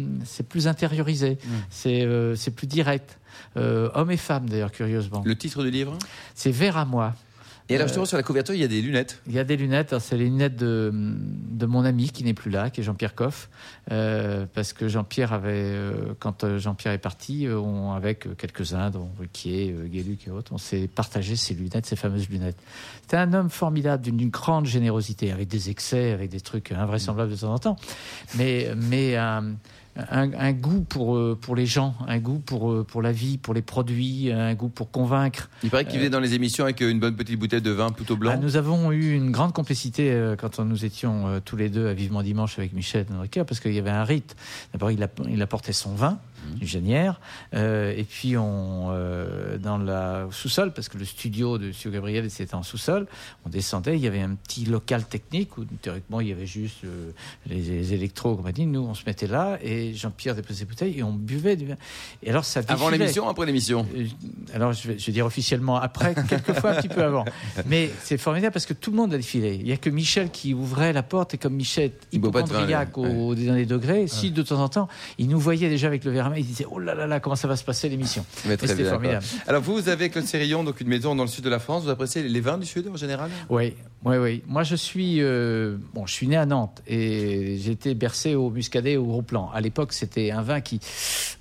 plus 0.48 0.68
intériorisé, 0.68 1.38
c'est 1.70 2.02
euh, 2.04 2.34
plus 2.54 2.66
direct. 2.66 3.18
Euh, 3.56 3.88
hommes 3.94 4.10
et 4.10 4.16
femmes 4.16 4.48
d'ailleurs 4.48 4.72
curieusement. 4.72 5.22
Le 5.24 5.36
titre 5.36 5.62
du 5.62 5.70
livre? 5.70 5.96
C'est 6.34 6.50
vers 6.50 6.76
à 6.76 6.84
moi. 6.84 7.14
Et 7.68 7.74
alors, 7.74 7.84
Euh, 7.84 7.88
justement, 7.88 8.06
sur 8.06 8.16
la 8.16 8.22
couverture, 8.22 8.54
il 8.54 8.60
y 8.60 8.64
a 8.64 8.68
des 8.68 8.80
lunettes. 8.80 9.20
Il 9.26 9.34
y 9.34 9.38
a 9.38 9.44
des 9.44 9.56
lunettes, 9.56 9.98
c'est 9.98 10.16
les 10.16 10.24
lunettes 10.24 10.56
de, 10.56 10.90
de 10.92 11.66
mon 11.66 11.84
ami 11.84 12.10
qui 12.10 12.24
n'est 12.24 12.34
plus 12.34 12.50
là, 12.50 12.70
qui 12.70 12.80
est 12.80 12.84
Jean-Pierre 12.84 13.14
Coff, 13.14 13.50
euh, 13.92 14.46
parce 14.54 14.72
que 14.72 14.88
Jean-Pierre 14.88 15.32
avait, 15.34 15.50
euh, 15.52 16.14
quand 16.18 16.56
Jean-Pierre 16.56 16.94
est 16.94 16.98
parti, 16.98 17.46
on, 17.50 17.92
avec 17.92 18.36
quelques-uns, 18.36 18.90
dont 18.90 19.10
Ruquier, 19.18 19.74
Guéluc 19.86 20.26
et 20.26 20.30
autres, 20.30 20.52
on 20.54 20.58
s'est 20.58 20.88
partagé 20.88 21.36
ces 21.36 21.54
lunettes, 21.54 21.84
ces 21.84 21.96
fameuses 21.96 22.28
lunettes. 22.30 22.58
C'était 23.02 23.18
un 23.18 23.32
homme 23.34 23.50
formidable, 23.50 24.02
d'une 24.02 24.30
grande 24.30 24.66
générosité, 24.66 25.30
avec 25.30 25.48
des 25.48 25.68
excès, 25.68 26.12
avec 26.12 26.30
des 26.30 26.40
trucs 26.40 26.72
invraisemblables 26.72 27.32
de 27.32 27.36
temps 27.36 27.52
en 27.52 27.58
temps, 27.58 27.76
mais, 28.36 28.70
mais 28.76 29.16
un, 29.16 29.56
un, 30.10 30.32
un 30.32 30.52
goût 30.52 30.82
pour, 30.82 31.16
euh, 31.16 31.36
pour 31.40 31.56
les 31.56 31.66
gens, 31.66 31.94
un 32.06 32.18
goût 32.18 32.38
pour, 32.38 32.70
euh, 32.70 32.84
pour 32.84 33.02
la 33.02 33.12
vie, 33.12 33.38
pour 33.38 33.54
les 33.54 33.62
produits, 33.62 34.30
un 34.32 34.54
goût 34.54 34.68
pour 34.68 34.90
convaincre. 34.90 35.50
Il 35.62 35.70
paraît 35.70 35.84
qu'il 35.84 35.98
venait 35.98 36.10
dans 36.10 36.20
les 36.20 36.34
émissions 36.34 36.64
avec 36.64 36.80
euh, 36.82 36.90
une 36.90 37.00
bonne 37.00 37.16
petite 37.16 37.38
bouteille 37.38 37.62
de 37.62 37.70
vin 37.70 37.90
plutôt 37.90 38.16
blanc. 38.16 38.32
Ah, 38.34 38.36
nous 38.36 38.56
avons 38.56 38.92
eu 38.92 39.14
une 39.14 39.30
grande 39.30 39.52
complicité 39.52 40.10
euh, 40.10 40.36
quand 40.36 40.60
nous 40.60 40.84
étions 40.84 41.26
euh, 41.26 41.40
tous 41.44 41.56
les 41.56 41.68
deux 41.68 41.88
à 41.88 41.94
Vivement 41.94 42.22
Dimanche 42.22 42.58
avec 42.58 42.72
Michel 42.72 43.06
Henriquet, 43.14 43.44
parce 43.44 43.60
qu'il 43.60 43.72
y 43.72 43.78
avait 43.78 43.90
un 43.90 44.04
rite. 44.04 44.36
D'abord, 44.72 44.90
il 44.90 45.42
apportait 45.42 45.72
son 45.72 45.94
vin, 45.94 46.18
Du 46.56 46.66
Genière, 46.66 47.20
euh, 47.54 47.94
et 47.96 48.04
puis 48.04 48.36
on, 48.36 48.88
euh, 48.90 49.58
dans 49.58 49.78
au 50.26 50.32
sous-sol, 50.32 50.72
parce 50.72 50.88
que 50.88 50.98
le 50.98 51.04
studio 51.04 51.58
de 51.58 51.66
M. 51.66 51.92
Gabriel 51.92 52.30
c'était 52.30 52.54
en 52.54 52.62
sous-sol, 52.62 53.06
on 53.44 53.48
descendait, 53.48 53.96
il 53.96 54.02
y 54.02 54.06
avait 54.06 54.20
un 54.20 54.34
petit 54.34 54.64
local 54.64 55.04
technique 55.04 55.56
où 55.58 55.64
théoriquement 55.82 56.20
il 56.20 56.28
y 56.28 56.32
avait 56.32 56.46
juste 56.46 56.84
euh, 56.84 57.10
les, 57.46 57.60
les 57.60 57.92
électros, 57.92 58.36
comme 58.36 58.46
on 58.46 58.50
dit. 58.50 58.66
Nous, 58.66 58.80
on 58.80 58.94
se 58.94 59.04
mettait 59.06 59.26
là, 59.26 59.58
et 59.62 59.94
Jean-Pierre 59.94 60.34
déposait 60.34 60.60
ses 60.60 60.64
bouteilles, 60.64 60.98
et 60.98 61.02
on 61.02 61.12
buvait 61.12 61.56
du 61.56 61.66
vin. 61.66 61.76
Et 62.22 62.30
alors, 62.30 62.44
ça 62.44 62.60
Avant 62.68 62.88
l'émission, 62.88 63.28
après 63.28 63.46
l'émission? 63.46 63.86
Alors, 64.54 64.72
je 64.72 64.88
vais, 64.88 64.98
je 64.98 65.06
vais 65.06 65.12
dire 65.12 65.26
officiellement 65.26 65.76
après, 65.76 66.14
quelquefois 66.28 66.70
un 66.70 66.80
petit 66.80 66.88
peu 66.88 67.02
avant. 67.02 67.24
Mais 67.66 67.90
c'est 68.02 68.18
formidable 68.18 68.52
parce 68.52 68.66
que 68.66 68.74
tout 68.74 68.90
le 68.90 68.96
monde 68.96 69.14
a 69.14 69.16
défilé. 69.16 69.56
Il 69.56 69.64
n'y 69.64 69.72
a 69.72 69.76
que 69.76 69.90
Michel 69.90 70.30
qui 70.30 70.54
ouvrait 70.54 70.92
la 70.92 71.02
porte 71.02 71.34
et 71.34 71.38
comme 71.38 71.54
Michel 71.54 71.92
hypochondriaque 72.12 72.96
lui. 72.96 73.06
au 73.06 73.34
dernier 73.34 73.66
degré, 73.66 74.06
si 74.06 74.30
de 74.30 74.42
temps 74.42 74.60
en 74.60 74.68
temps, 74.68 74.88
il 75.18 75.28
nous 75.28 75.38
voyait 75.38 75.68
déjà 75.68 75.86
avec 75.86 76.04
le 76.04 76.10
verre 76.10 76.27
main, 76.30 76.36
il 76.36 76.46
disait 76.46 76.66
Oh 76.70 76.78
là 76.78 76.94
là 76.94 77.06
là, 77.06 77.20
comment 77.20 77.36
ça 77.36 77.48
va 77.48 77.56
se 77.56 77.64
passer 77.64 77.88
l'émission 77.88 78.24
Mais 78.46 78.54
Et 78.54 78.56
très 78.56 78.68
C'était 78.68 78.82
bien, 78.82 78.90
formidable. 78.92 79.24
quoi. 79.24 79.40
Alors, 79.48 79.62
vous, 79.62 79.74
vous 79.74 79.88
avez, 79.88 80.10
Claude 80.10 80.24
Sérillon, 80.24 80.64
donc 80.64 80.80
une 80.80 80.88
maison 80.88 81.14
dans 81.14 81.24
le 81.24 81.28
sud 81.28 81.44
de 81.44 81.50
la 81.50 81.58
France. 81.58 81.84
Vous 81.84 81.90
appréciez 81.90 82.22
les 82.22 82.40
vins 82.40 82.58
du 82.58 82.66
sud 82.66 82.88
en 82.88 82.96
général? 82.96 83.30
Oui, 83.48 83.74
oui, 84.04 84.16
oui. 84.16 84.42
Moi, 84.46 84.62
je 84.62 84.76
suis, 84.76 85.16
euh, 85.20 85.76
bon, 85.94 86.06
je 86.06 86.12
suis 86.12 86.26
né 86.28 86.36
à 86.36 86.46
Nantes 86.46 86.82
et 86.86 87.58
j'ai 87.60 87.72
été 87.72 87.94
bercé 87.94 88.34
au 88.34 88.50
muscadet 88.50 88.92
et 88.92 88.96
au 88.96 89.04
gros 89.04 89.22
plan. 89.22 89.50
À 89.54 89.60
l'époque, 89.60 89.92
c'était 89.92 90.30
un 90.30 90.42
vin 90.42 90.60
qui 90.60 90.80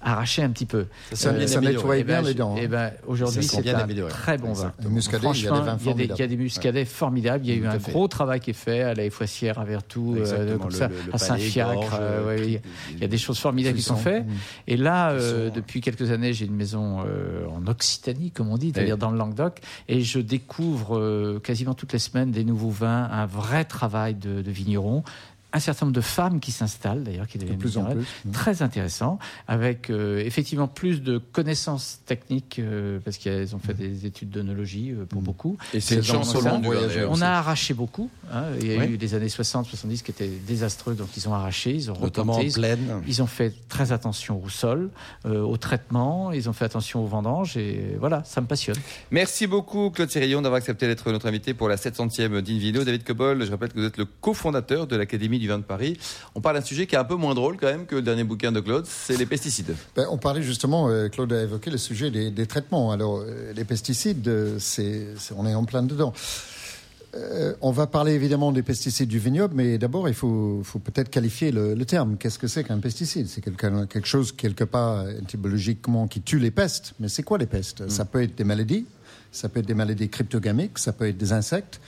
arrachait 0.02 0.44
un 0.44 0.50
petit 0.50 0.66
peu. 0.66 0.86
Ça, 1.14 1.30
Euh, 1.30 1.48
ça 1.48 1.62
nettoyait 1.62 2.02
Eh 2.02 2.04
ben, 2.04 2.22
bien 2.22 2.30
les 2.30 2.34
dents. 2.34 2.54
hein. 2.56 2.60
eh 2.62 2.68
ben, 2.68 2.92
aujourd'hui, 3.08 3.44
c'est 3.44 3.62
bien 3.62 3.76
un 3.76 3.80
amélioré. 3.80 4.12
très 4.12 4.38
bon 4.38 4.54
vin. 4.54 4.74
Le 4.84 4.90
muscadet, 4.90 5.28
il 5.28 5.28
y 5.28 5.30
a 5.30 5.34
des 5.34 5.48
Franchement, 5.48 5.66
vins 5.66 5.78
il 5.82 5.88
y 5.88 5.90
a 5.90 5.94
des, 5.94 6.08
formidables. 6.08 6.14
il 6.18 6.22
y 6.22 6.24
a 6.24 6.28
des 6.28 6.38
muscadets 6.38 6.86
formidables. 6.86 7.46
Il 7.46 7.50
y 7.50 7.54
a 7.54 7.56
eu 7.56 7.62
Tout 7.62 7.68
un 7.68 7.80
fait. 7.80 7.92
gros 7.92 8.08
travail 8.08 8.40
qui 8.40 8.52
est 8.52 8.54
fait 8.54 8.82
à 8.82 8.94
la 8.94 9.04
Effoissière, 9.04 9.60
à 9.60 9.66
Vertou, 9.66 10.16
euh, 10.16 10.20
Exactement, 10.20 10.58
comme 10.60 10.70
le- 10.70 10.76
ça, 10.76 10.88
le- 10.88 10.94
le 11.08 11.16
à 11.16 11.18
Saint-Fiacre. 11.18 12.00
ouais, 12.28 12.60
il 12.94 13.00
y 13.02 13.04
a- 13.04 13.08
des 13.08 13.18
choses 13.18 13.40
formidables 13.40 13.76
qui 13.78 13.84
sont 13.84 13.96
faites. 13.96 14.24
Et 14.68 14.77
là, 14.78 15.12
euh, 15.12 15.50
depuis 15.50 15.82
quelques 15.82 16.12
années, 16.12 16.34
j'ai 16.34 16.46
une 16.46 16.56
maison 16.56 17.04
euh, 17.06 17.46
en 17.48 17.68
Occitanie, 17.68 18.32
comme 18.32 18.50
on 18.50 18.58
dit, 18.58 18.72
c'est-à-dire 18.74 18.96
Oui. 18.96 19.00
dans 19.00 19.12
le 19.12 19.18
Languedoc, 19.18 19.60
et 19.88 20.02
je 20.02 20.20
découvre 20.20 20.98
euh, 20.98 21.40
quasiment 21.44 21.74
toutes 21.74 21.94
les 21.94 22.00
semaines 22.00 22.32
des 22.32 22.44
nouveaux 22.44 22.70
vins, 22.70 23.10
un 23.12 23.26
vrai 23.26 23.66
travail 23.66 24.16
de, 24.16 24.42
de 24.42 24.52
vignerons. 24.52 25.04
Un 25.54 25.60
certain 25.62 25.86
nombre 25.86 25.96
de 25.96 26.02
femmes 26.02 26.40
qui 26.42 26.52
s'installent, 26.52 27.04
d'ailleurs, 27.04 27.26
qui 27.26 27.38
De 27.38 27.44
deviennent 27.44 27.58
plus 27.60 27.78
en 27.78 27.86
plus. 27.86 28.06
Très 28.34 28.62
intéressant, 28.62 29.18
avec 29.48 29.90
euh, 29.90 30.20
effectivement 30.20 30.68
plus 30.68 31.02
de 31.02 31.18
connaissances 31.20 32.02
techniques, 32.06 32.60
euh, 32.60 33.00
parce 33.04 33.18
qu'ils 33.18 33.56
ont 33.56 33.60
fait 33.60 33.74
des 33.74 34.06
études 34.06 34.30
d'onologie 34.30 34.92
euh, 34.92 35.06
pour 35.06 35.22
Mm. 35.22 35.26
beaucoup. 35.26 35.58
Et 35.74 35.80
vin, 35.80 36.60
Voyageur. 36.62 36.88
d'ailleurs. 36.90 37.12
On 37.12 37.22
a 37.22 37.30
arraché 37.30 37.74
beaucoup. 37.74 38.10
hein. 38.32 38.44
Il 38.60 38.68
y 38.68 38.76
a 38.76 38.80
Oui. 38.80 38.86
eu 38.94 38.98
les 38.98 39.14
années 39.16 39.30
60, 39.30 39.66
70 39.68 40.02
qui 40.04 40.12
étaient 40.12 40.28
désastreux, 40.46 40.96
donc 40.96 41.16
ils 41.16 41.28
ont 41.30 41.34
arraché, 41.34 41.74
ils 41.74 41.90
ont 41.92 41.98
Notamment 42.00 42.34
en 42.34 42.36
replanté, 42.40 43.02
ils- 43.08 43.22
ont 43.22 43.28
fait 43.28 43.54
très 43.70 43.94
attention 43.94 44.44
au 44.44 44.50
sol, 44.50 44.90
euh, 45.26 45.42
au 45.42 45.56
traitement, 45.58 46.34
ils 46.34 46.50
ont 46.50 46.54
fait 46.54 46.66
attention 46.66 47.04
aux 47.04 47.08
vendanges, 47.08 47.56
et 47.56 47.96
voilà, 48.00 48.22
ça 48.26 48.42
me 48.42 48.48
passionne. 48.48 48.76
Merci 49.12 49.48
beaucoup, 49.48 49.92
Claude 49.92 50.12
Sérillon, 50.12 50.42
d'avoir 50.42 50.58
accepté 50.58 50.88
d'être 50.88 51.10
notre 51.12 51.28
invité 51.28 51.54
pour 51.54 51.70
la 51.70 51.78
700e 51.78 52.42
d'Invino. 52.42 52.84
David 52.84 53.06
Cobol, 53.06 53.46
je 53.46 53.50
rappelle 53.52 53.70
que 53.72 53.80
vous 53.80 53.86
êtes 53.86 53.98
le 53.98 54.06
cofondateur 54.06 54.88
de 54.88 54.96
l'Académie 54.98 55.37
du 55.40 55.48
vin 55.48 55.58
de 55.58 55.64
Paris. 55.64 55.98
On 56.36 56.42
parle 56.42 56.58
d'un 56.58 56.66
sujet 56.66 56.88
qui 56.88 56.96
est 56.96 57.00
un 57.00 57.04
peu 57.04 57.16
moins 57.16 57.36
drôle 57.36 57.58
quand 57.58 57.68
même 57.68 57.86
que 57.86 57.96
le 57.96 58.02
dernier 58.02 58.24
bouquin 58.24 58.52
de 58.52 58.60
Claude, 58.60 58.86
c'est 58.86 59.18
les 59.18 59.26
pesticides. 59.26 59.76
Ben, 59.96 60.06
on 60.10 60.18
parlait 60.18 60.44
justement, 60.44 60.90
euh, 60.90 61.10
Claude 61.10 61.32
a 61.34 61.44
évoqué 61.44 61.70
le 61.70 61.78
sujet 61.78 62.12
des, 62.12 62.32
des 62.32 62.46
traitements. 62.46 62.92
Alors, 62.92 63.20
euh, 63.20 63.54
les 63.54 63.64
pesticides, 63.64 64.28
euh, 64.28 64.58
c'est, 64.60 65.08
on 65.36 65.46
est 65.46 65.56
en 65.56 65.66
plein 65.66 65.84
dedans. 65.84 66.14
On 67.62 67.72
va 67.72 67.88
parler 67.88 68.14
évidemment 68.14 68.52
des 68.52 68.62
pesticides 68.62 69.10
du 69.10 69.18
vignoble, 69.18 69.56
mais 69.56 69.80
d'abord, 69.80 70.08
il 70.08 70.14
faut, 70.14 70.62
faut 70.64 70.78
peut-être 70.78 71.10
qualifier 71.10 71.52
le, 71.52 71.74
le 71.74 71.86
terme. 71.86 72.16
Qu'est-ce 72.16 72.38
que 72.38 72.48
c'est 72.48 72.64
qu'un 72.64 72.78
pesticide? 72.78 73.28
C'est 73.28 73.42
quelque, 73.42 73.86
quelque 73.86 74.08
chose, 74.08 74.32
quelque 74.32 74.64
part, 74.64 75.10
étymologiquement, 75.10 76.08
qui 76.08 76.22
tue 76.22 76.38
les 76.38 76.52
pestes. 76.52 76.94
Mais 77.00 77.10
c'est 77.10 77.24
quoi 77.24 77.40
les 77.40 77.48
pestes? 77.48 77.90
Ça 77.90 78.06
peut 78.06 78.22
être 78.22 78.36
des 78.36 78.44
maladies, 78.44 78.86
ça 79.32 79.50
peut 79.50 79.62
être 79.62 79.66
des 79.66 79.74
maladies 79.74 80.10
cryptogamiques, 80.10 80.78
ça 80.78 80.94
peut 80.94 81.08
être 81.08 81.18
des 81.18 81.34
insectes, 81.34 81.82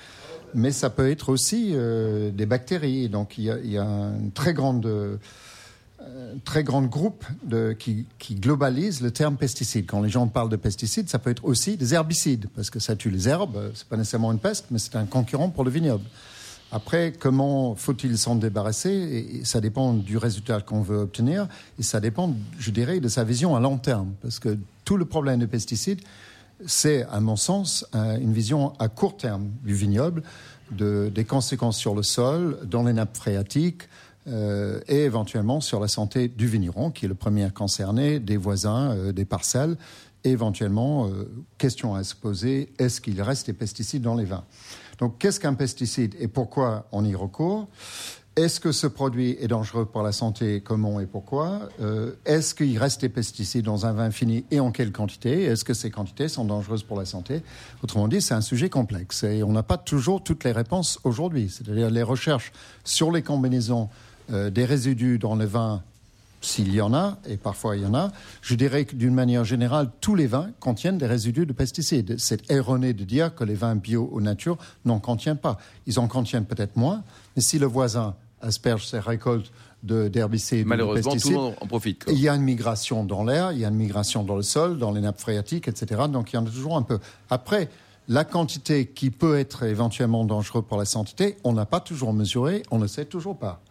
mais 0.54 0.72
ça 0.72 0.90
peut 0.90 1.10
être 1.10 1.30
aussi 1.30 1.72
euh, 1.74 2.32
des 2.32 2.46
bactéries. 2.46 3.10
Donc, 3.10 3.38
il 3.38 3.46
y 3.46 3.52
a, 3.52 3.58
il 3.64 4.32
très 4.34 4.54
grande... 4.54 4.86
euh, 4.86 5.18
très 6.46 6.64
grand 6.64 6.84
groupe 6.84 7.26
qui, 7.78 8.36
globalise 8.36 9.02
le 9.02 9.12
terme 9.12 9.36
pesticide. 9.36 9.86
Quand 9.86 10.02
les 10.02 10.10
gens 10.10 10.28
parlent 10.28 10.50
de 10.50 10.56
pesticides, 10.56 11.10
ça 11.10 11.20
peut 11.20 11.30
être 11.30 11.46
aussi 11.46 11.78
des 11.78 11.94
herbicides, 11.94 12.48
parce 12.56 12.70
que 12.70 12.80
ça 12.80 12.96
tue 12.96 13.10
les 13.10 13.28
herbes. 13.28 13.72
C'est 13.74 13.88
pas 13.88 13.98
nécessairement 13.98 14.32
une 14.32 14.40
peste, 14.40 14.66
mais 14.72 14.80
c'est 14.80 14.96
un 14.96 15.06
concurrent 15.06 15.50
pour 15.50 15.64
le 15.64 15.72
vignoble. 15.72 16.06
Après, 16.72 17.12
comment 17.12 17.76
faut-il 17.76 18.18
s'en 18.18 18.36
débarrasser? 18.36 19.42
Ça 19.44 19.60
dépend 19.60 19.94
du 19.94 20.18
résultat 20.18 20.62
qu'on 20.62 20.82
veut 20.82 21.00
obtenir 21.00 21.48
et 21.80 21.84
ça 21.84 22.00
dépend, 22.00 22.36
je 22.60 22.72
dirais, 22.72 23.00
de 23.00 23.08
sa 23.08 23.24
vision 23.24 23.56
à 23.56 23.60
long 23.60 23.78
terme. 23.78 24.14
Parce 24.22 24.40
que 24.40 24.58
tout 24.86 24.96
le 24.96 25.06
problème 25.06 25.40
des 25.40 25.48
pesticides, 25.48 26.02
c'est, 26.66 27.04
à 27.04 27.20
mon 27.20 27.36
sens, 27.36 27.86
une 27.94 28.34
vision 28.34 28.74
à 28.80 28.88
court 28.90 29.18
terme 29.18 29.50
du 29.64 29.74
vignoble, 29.74 30.24
de, 30.72 31.12
des 31.14 31.26
conséquences 31.26 31.78
sur 31.78 31.96
le 31.96 32.04
sol, 32.04 32.60
dans 32.66 32.84
les 32.84 32.94
nappes 32.94 33.16
phréatiques, 33.16 33.84
euh, 34.28 34.80
et 34.88 35.04
éventuellement 35.04 35.62
sur 35.62 35.80
la 35.80 35.88
santé 35.88 36.28
du 36.28 36.48
vigneron, 36.48 36.92
qui 36.92 37.06
est 37.06 37.08
le 37.08 37.16
premier 37.16 37.50
concerné, 37.50 38.20
des 38.20 38.38
voisins, 38.38 38.92
euh, 38.92 39.12
des 39.12 39.26
parcelles, 39.26 39.78
et 40.24 40.32
éventuellement, 40.32 41.08
euh, 41.08 41.32
question 41.58 41.96
à 41.96 42.04
se 42.04 42.16
poser, 42.16 42.72
est-ce 42.78 43.02
qu'il 43.02 43.22
reste 43.22 43.48
des 43.48 43.54
pesticides 43.54 44.02
dans 44.02 44.16
les 44.16 44.26
vins? 44.26 44.44
Donc, 45.00 45.18
qu'est-ce 45.18 45.40
qu'un 45.40 45.54
pesticide 45.54 46.16
et 46.20 46.28
pourquoi 46.28 46.88
on 46.92 47.06
y 47.06 47.16
recourt? 47.16 47.70
Est-ce 48.40 48.60
que 48.60 48.72
ce 48.72 48.88
produit 48.88 49.38
est 49.40 49.48
dangereux 49.48 49.86
pour 49.86 50.02
la 50.02 50.12
santé 50.12 50.62
Comment 50.62 51.00
et 51.00 51.06
pourquoi? 51.06 51.70
Est-ce 52.26 52.56
qu'il 52.56 52.78
reste 52.78 53.02
des 53.02 53.10
pesticides 53.10 53.66
dans 53.66 53.86
un 53.86 53.94
vin 53.94 54.12
fini 54.12 54.46
et 54.50 54.60
en 54.60 54.72
quelle 54.72 54.92
quantité? 54.92 55.44
Est-ce 55.44 55.66
que 55.66 55.74
ces 55.74 55.92
quantités 55.92 56.30
sont 56.30 56.46
dangereuses 56.46 56.84
pour 56.84 56.98
la 56.98 57.06
santé? 57.06 57.42
Autrement 57.84 58.08
dit, 58.08 58.22
c'est 58.22 58.34
un 58.34 58.42
sujet 58.42 58.70
complexe 58.70 59.24
et 59.24 59.44
on 59.44 59.52
n'a 59.52 59.64
pas 59.64 59.78
toujours 59.78 60.24
toutes 60.24 60.44
les 60.44 60.52
réponses 60.52 61.00
aujourd'hui. 61.04 61.50
C'est-à-dire 61.50 61.90
les 61.90 62.04
recherches 62.04 62.52
sur 62.84 63.12
les 63.12 63.22
combinaisons 63.22 63.90
euh, 64.32 64.50
des 64.50 64.66
résidus 64.66 65.18
dans 65.18 65.36
le 65.36 65.46
vin, 65.46 65.82
s'il 66.40 66.74
y 66.74 66.82
en 66.82 66.94
a, 66.94 67.18
et 67.28 67.36
parfois 67.36 67.76
il 67.76 67.84
y 67.84 67.86
en 67.86 67.96
a, 67.96 68.12
je 68.42 68.56
dirais 68.56 68.86
que 68.86 68.96
d'une 68.96 69.14
manière 69.14 69.44
générale, 69.44 69.90
tous 70.02 70.16
les 70.16 70.28
vins 70.28 70.52
contiennent 70.60 70.98
des 70.98 71.08
résidus 71.08 71.46
de 71.46 71.54
pesticides. 71.54 72.16
C'est 72.20 72.50
erroné 72.52 72.94
de 72.94 73.04
dire 73.04 73.34
que 73.34 73.44
les 73.44 73.56
vins 73.56 73.76
bio 73.76 74.08
ou 74.12 74.22
nature 74.22 74.58
n'en 74.86 75.00
contiennent 75.00 75.38
pas. 75.38 75.58
Ils 75.88 76.00
en 76.00 76.08
contiennent 76.08 76.46
peut-être 76.46 76.78
moins, 76.78 77.04
mais 77.36 77.42
si 77.42 77.60
le 77.60 77.66
voisin 77.66 78.16
asperge 78.42 78.88
ses 78.88 79.00
récoltes 79.00 79.52
d'herbicides, 79.84 80.64
de, 80.64 80.70
Malheureusement, 80.70 81.16
tout 81.16 81.30
le 81.30 81.36
monde 81.36 81.56
en 81.62 81.68
profite. 81.68 82.06
Il 82.10 82.20
y 82.20 82.28
a 82.28 82.36
une 82.36 82.44
migration 82.44 83.04
dans 83.04 83.24
l'air, 83.24 83.52
il 83.52 83.60
y 83.60 83.66
a 83.66 83.70
une 83.70 83.76
migration 83.76 84.24
dans 84.24 84.36
le 84.36 84.42
sol, 84.42 84.78
dans 84.78 84.92
les 84.92 85.02
nappes 85.02 85.20
phréatiques, 85.20 85.68
etc. 85.68 86.04
Donc 86.10 86.34
il 86.34 86.36
y 86.36 86.40
en 86.40 86.46
a 86.46 86.50
toujours 86.50 86.76
un 86.76 86.82
peu. 86.82 87.00
Après, 87.30 87.70
la 88.10 88.26
quantité 88.26 88.88
qui 88.88 89.12
peut 89.12 89.38
être 89.38 89.64
éventuellement 89.64 90.26
dangereuse 90.26 90.64
pour 90.68 90.78
la 90.78 90.86
santé, 90.86 91.38
on 91.44 91.54
n'a 91.54 91.66
pas 91.66 91.80
toujours 91.80 92.12
mesuré, 92.12 92.64
on 92.72 92.80
ne 92.80 92.88
sait 92.88 93.06
toujours 93.06 93.38
pas. 93.38 93.62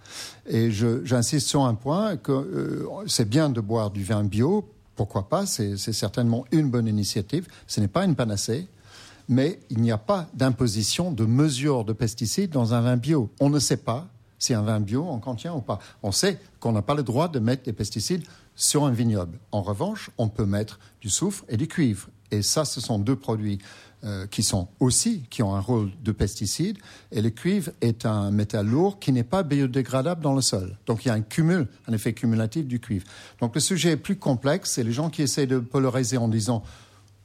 Et 0.46 0.70
j'insiste 0.70 1.48
sur 1.48 1.64
un 1.64 1.75
point 1.75 2.16
que 2.16 2.32
euh, 2.32 2.88
c'est 3.06 3.28
bien 3.28 3.50
de 3.50 3.60
boire 3.60 3.90
du 3.90 4.04
vin 4.04 4.22
bio, 4.22 4.68
pourquoi 4.94 5.28
pas, 5.28 5.44
c'est 5.44 5.76
certainement 5.76 6.44
une 6.52 6.70
bonne 6.70 6.87
initiative, 6.87 7.46
ce 7.66 7.80
n'est 7.80 7.88
pas 7.88 8.04
une 8.04 8.14
panacée, 8.14 8.66
mais 9.28 9.58
il 9.70 9.80
n'y 9.80 9.92
a 9.92 9.98
pas 9.98 10.28
d'imposition 10.34 11.12
de 11.12 11.25
mesure 11.25 11.84
de 11.84 11.92
pesticides 11.92 12.50
dans 12.50 12.75
un 12.75 12.80
vin 12.80 12.96
bio. 12.96 13.30
On 13.40 13.50
ne 13.50 13.58
sait 13.58 13.76
pas 13.76 14.08
si 14.38 14.54
un 14.54 14.62
vin 14.62 14.80
bio 14.80 15.07
en 15.07 15.18
contient 15.18 15.54
ou 15.54 15.61
pas. 15.61 15.78
On 16.02 16.12
sait 16.12 16.38
qu'on 16.61 16.73
n'a 16.73 16.83
pas 16.83 16.95
le 16.95 17.02
droit 17.02 17.28
de 17.28 17.38
mettre 17.38 17.64
des 17.64 17.73
pesticides 17.73 18.25
sur 18.54 18.85
un 18.85 18.90
vignoble. 18.90 19.38
En 19.52 19.62
revanche, 19.62 20.11
on 20.18 20.28
peut 20.28 20.47
mettre 20.47 20.78
du 21.00 21.11
soufre 21.11 21.45
et 21.49 21.57
du 21.57 21.68
cuivre. 21.68 22.09
Et 22.30 22.42
ça, 22.42 22.64
ce 22.64 22.80
sont 22.80 22.99
deux 22.99 23.16
produits 23.16 23.59
euh, 24.04 24.26
qui 24.26 24.45
sont 24.45 24.68
aussi, 24.78 25.25
qui 25.28 25.42
ont 25.42 25.54
un 25.54 25.61
rôle 25.61 25.90
de 26.04 26.12
pesticide. 26.12 26.78
Et 27.11 27.21
le 27.21 27.30
cuivre 27.30 27.73
est 27.80 28.07
un 28.07 28.30
métal 28.30 28.66
lourd 28.66 29.00
qui 29.00 29.11
n'est 29.11 29.25
pas 29.25 29.42
biodégradable 29.42 30.23
dans 30.23 30.35
le 30.35 30.40
sol. 30.40 30.76
Donc 30.87 31.04
il 31.04 31.09
y 31.09 31.11
a 31.11 31.14
un 31.14 31.21
cumul, 31.21 31.66
un 31.88 31.92
effet 31.92 32.12
cumulatif 32.12 32.66
du 32.66 32.78
cuivre. 32.78 33.07
Donc 33.40 33.54
le 33.54 33.61
sujet 33.61 33.92
est 33.92 33.97
plus 33.97 34.16
complexe 34.16 34.78
et 34.78 34.85
les 34.85 34.92
gens 34.92 35.11
qui 35.11 35.23
essaient 35.23 35.47
de 35.47 35.59
polariser 35.59 36.16
en 36.16 36.28
disant 36.28 36.62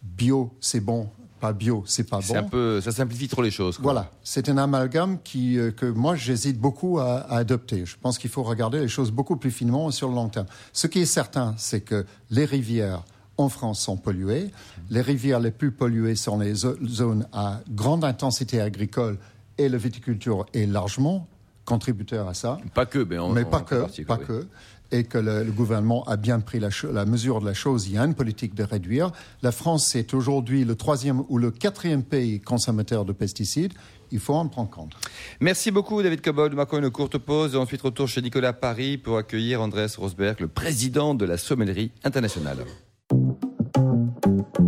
bio, 0.01 0.51
c'est 0.61 0.79
bon, 0.79 1.09
pas 1.43 1.51
bio, 1.51 1.83
c'est 1.85 2.09
pas 2.09 2.21
bon. 2.25 2.35
Un 2.37 2.43
peu, 2.43 2.79
ça 2.79 2.93
simplifie 2.93 3.27
trop 3.27 3.41
les 3.41 3.51
choses. 3.51 3.77
Voilà, 3.81 4.09
c'est 4.23 4.47
un 4.47 4.57
amalgame 4.57 5.17
qui, 5.21 5.59
euh, 5.59 5.71
que 5.71 5.85
moi 5.85 6.15
j'hésite 6.15 6.57
beaucoup 6.57 6.99
à, 6.99 7.17
à, 7.17 7.39
adopter. 7.39 7.85
Je 7.85 7.97
pense 8.01 8.17
qu'il 8.17 8.29
faut 8.29 8.43
regarder 8.43 8.79
les 8.79 8.87
choses 8.87 9.11
beaucoup 9.11 9.35
plus 9.35 9.51
finement 9.51 9.91
sur 9.91 10.07
le 10.07 10.15
long 10.15 10.29
terme. 10.29 10.45
Ce 10.71 10.87
qui 10.87 10.99
est 10.99 11.05
certain, 11.05 11.53
c'est 11.57 11.81
que 11.81 12.05
les 12.29 12.45
rivières 12.45 13.03
en 13.37 13.49
France 13.49 13.81
sont 13.81 13.97
polluées. 13.97 14.51
Les 14.89 15.01
rivières 15.01 15.41
les 15.41 15.51
plus 15.51 15.73
polluées 15.73 16.15
sont 16.15 16.39
les 16.39 16.53
zones 16.55 17.27
à 17.33 17.59
grande 17.69 18.05
intensité 18.05 18.61
agricole 18.61 19.17
et 19.57 19.67
la 19.67 19.77
viticulture 19.77 20.45
est 20.53 20.65
largement 20.65 21.27
contributeur 21.65 22.29
à 22.29 22.33
ça. 22.33 22.57
Pas 22.73 22.85
que, 22.85 22.99
mais, 22.99 23.17
mais 23.33 23.43
pas 23.45 23.61
que, 23.61 24.03
pas 24.03 24.17
que. 24.17 24.47
Et 24.93 25.03
que 25.03 25.17
le, 25.17 25.51
gouvernement 25.51 26.03
a 26.03 26.17
bien 26.17 26.39
pris 26.39 26.59
la, 26.59 26.69
mesure 27.05 27.41
de 27.41 27.45
la 27.45 27.53
chose. 27.53 27.87
Il 27.87 27.95
y 27.95 27.97
a 27.97 28.05
une 28.05 28.13
politique 28.13 28.53
de 28.53 28.63
réduire. 28.63 29.11
La 29.41 29.51
France 29.51 29.95
est 29.95 30.13
aujourd'hui 30.13 30.63
le 30.63 30.75
troisième 30.75 31.23
ou 31.29 31.37
le 31.37 31.51
quatrième 31.51 32.03
pays 32.03 32.39
consommateur 32.39 33.03
de 33.03 33.11
pesticides. 33.11 33.73
Il 34.11 34.19
faut 34.19 34.35
en 34.35 34.47
prendre 34.47 34.69
compte. 34.69 34.93
Merci 35.41 35.71
beaucoup, 35.71 36.03
David 36.03 36.21
Cobol. 36.21 36.51
Nous 36.51 36.57
marquons 36.57 36.77
une 36.77 36.91
courte 36.91 37.17
pause. 37.17 37.55
Ensuite, 37.55 37.81
retour 37.81 38.07
chez 38.07 38.21
Nicolas 38.21 38.53
Paris 38.53 38.99
pour 38.99 39.17
accueillir 39.17 39.61
Andrés 39.61 39.87
Rosberg, 39.97 40.39
le 40.39 40.47
président 40.47 41.15
de 41.15 41.25
la 41.25 41.37
Sommellerie 41.37 41.91
internationale. 42.03 42.59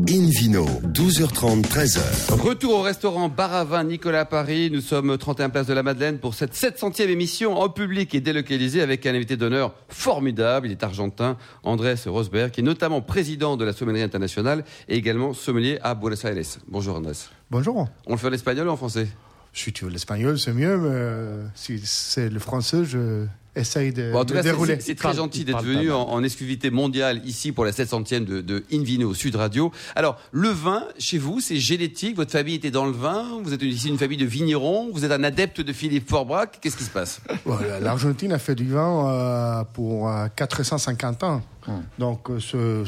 Invino, 0.08 0.66
12h30, 0.66 1.64
13h. 1.64 2.40
Retour 2.40 2.76
au 2.76 2.82
restaurant 2.84 3.28
Baravin 3.28 3.84
Nicolas 3.84 4.26
Paris. 4.26 4.70
Nous 4.72 4.82
sommes 4.82 5.18
31 5.18 5.50
place 5.50 5.66
de 5.66 5.74
la 5.74 5.82
Madeleine 5.82 6.20
pour 6.20 6.36
cette 6.36 6.54
700e 6.54 7.10
émission 7.10 7.58
en 7.58 7.70
public 7.70 8.14
et 8.14 8.22
délocalisée 8.22 8.84
avec 8.84 9.06
un 9.08 9.16
invité 9.16 9.36
d'honneur 9.36 9.74
formidable. 9.90 10.68
Il 10.68 10.72
est 10.74 10.84
argentin, 10.84 11.38
Andrés 11.64 11.96
Rosberg, 12.06 12.52
qui 12.52 12.60
est 12.60 12.64
notamment 12.64 13.02
président 13.02 13.58
de 13.58 13.66
la 13.66 13.74
Sommellerie 13.74 14.04
internationale 14.04 14.64
et 14.88 14.96
également 14.96 15.34
sommelier 15.34 15.80
à 15.82 15.96
Buenos 15.96 16.24
Aires. 16.24 16.36
Bonjour 16.68 16.98
Andrés. 16.98 17.14
Bonjour. 17.50 17.88
On 18.06 18.12
le 18.12 18.18
fait 18.18 18.28
en 18.28 18.34
espagnol 18.34 18.68
ou 18.68 18.72
en 18.72 18.78
français? 18.78 19.08
Si 19.54 19.74
tu 19.74 19.86
veux 19.86 19.92
l'espagnol, 19.92 20.38
c'est 20.38 20.54
mieux, 20.54 20.78
mais 20.78 20.90
euh, 20.92 21.48
si 21.56 21.82
c'est 21.84 22.30
le 22.30 22.40
français, 22.40 22.86
je 22.86 23.26
essaye 23.56 23.94
de, 23.94 24.12
bon, 24.12 24.20
en 24.20 24.26
tout 24.26 24.34
cas, 24.34 24.44
C'est 24.80 24.96
très 24.96 25.16
gentil 25.16 25.46
d'être 25.46 25.64
venu 25.64 25.92
en, 25.92 26.24
exclusivité 26.24 26.72
mondiale 26.72 27.22
ici 27.26 27.52
pour 27.52 27.66
la 27.66 27.72
700e 27.72 28.26
de, 28.26 28.42
de 28.42 28.64
Invino 28.72 29.14
Sud 29.14 29.36
Radio. 29.36 29.72
Alors, 29.96 30.20
le 30.32 30.50
vin, 30.50 30.84
chez 30.98 31.18
vous, 31.18 31.40
c'est 31.40 31.58
génétique? 31.58 32.16
Votre 32.16 32.32
famille 32.32 32.56
était 32.56 32.72
dans 32.72 32.86
le 32.86 32.92
vin? 32.92 33.40
Vous 33.44 33.54
êtes 33.54 33.62
ici 33.62 33.90
une 33.90 33.98
famille 33.98 34.18
de 34.18 34.26
vignerons? 34.26 34.90
Vous 34.92 35.06
êtes 35.06 35.12
un 35.12 35.24
adepte 35.24 35.62
de 35.62 35.74
Philippe 35.74 36.10
Forbrac? 36.10 36.60
Qu'est-ce 36.62 36.78
qui 36.78 36.84
se 36.84 36.90
passe? 36.90 37.22
L'Argentine 37.82 38.32
a 38.34 38.40
fait 38.40 38.56
du 38.56 38.68
vin 38.68 39.10
euh, 39.10 39.64
pour 39.74 40.12
450 40.36 41.24
euh, 41.24 41.28
ans. 41.28 41.42
Hum. 41.68 41.84
Donc, 42.00 42.30
euh, 42.30 42.86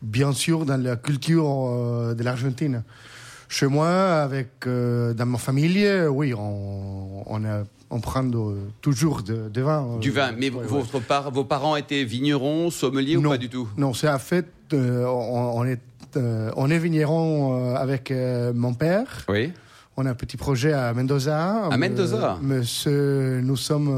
bien 0.00 0.32
sûr, 0.32 0.64
dans 0.64 0.80
la 0.80 0.96
culture 0.96 2.14
de 2.14 2.22
l'Argentine. 2.22 2.82
Chez 3.48 3.66
moi, 3.66 4.22
avec 4.22 4.66
dans 4.66 5.26
ma 5.26 5.38
famille, 5.38 5.86
oui, 6.08 6.32
on, 6.32 7.22
on 7.26 7.44
a 7.44 7.64
on 7.92 8.00
prend 8.00 8.24
toujours 8.80 9.22
de, 9.22 9.60
vin. 9.60 9.86
Euh, 9.86 9.98
du 9.98 10.10
vin, 10.10 10.32
mais 10.32 10.48
vos 10.48 11.44
parents 11.44 11.76
étaient 11.76 12.04
vignerons, 12.04 12.70
sommeliers 12.70 13.16
ou 13.16 13.22
pas 13.22 13.38
du 13.38 13.50
tout? 13.50 13.68
Non, 13.76 13.92
c'est 13.92 14.08
en 14.08 14.18
fait, 14.18 14.46
euh, 14.72 15.04
on, 15.04 15.64
est, 15.66 15.80
euh, 16.16 16.50
on 16.56 16.70
est 16.70 16.78
vigneron 16.78 17.76
avec 17.76 18.12
mon 18.54 18.72
père. 18.74 19.26
Oui. 19.28 19.52
On 19.98 20.06
a 20.06 20.10
un 20.10 20.14
petit 20.14 20.38
projet 20.38 20.72
à 20.72 20.94
Mendoza. 20.94 21.66
À 21.70 21.76
Mendoza 21.76 22.38
Mais 22.40 22.60
nous 23.42 23.56
sommes 23.56 23.94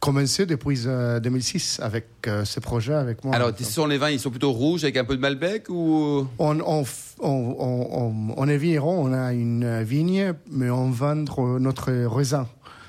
commencé 0.00 0.46
depuis 0.46 0.84
2006 0.84 1.80
avec 1.82 2.06
ce 2.44 2.60
projet 2.60 2.94
avec 2.94 3.24
moi. 3.24 3.34
Alors, 3.34 3.50
ce 3.56 3.64
sont 3.64 3.86
les 3.86 3.98
vins, 3.98 4.10
ils 4.10 4.20
sont 4.20 4.30
plutôt 4.30 4.52
rouges 4.52 4.84
avec 4.84 4.96
un 4.96 5.04
peu 5.04 5.16
de 5.16 5.20
Malbec 5.20 5.68
ou? 5.68 6.26
On, 6.38 6.60
on, 6.60 6.84
on, 7.20 8.34
on, 8.36 8.48
est 8.48 8.56
vigneron, 8.56 9.06
on 9.06 9.12
a 9.12 9.32
une 9.32 9.82
vigne, 9.82 10.34
mais 10.50 10.70
on 10.70 10.90
vend 10.90 11.16
notre 11.58 11.92
raisin. 12.06 12.46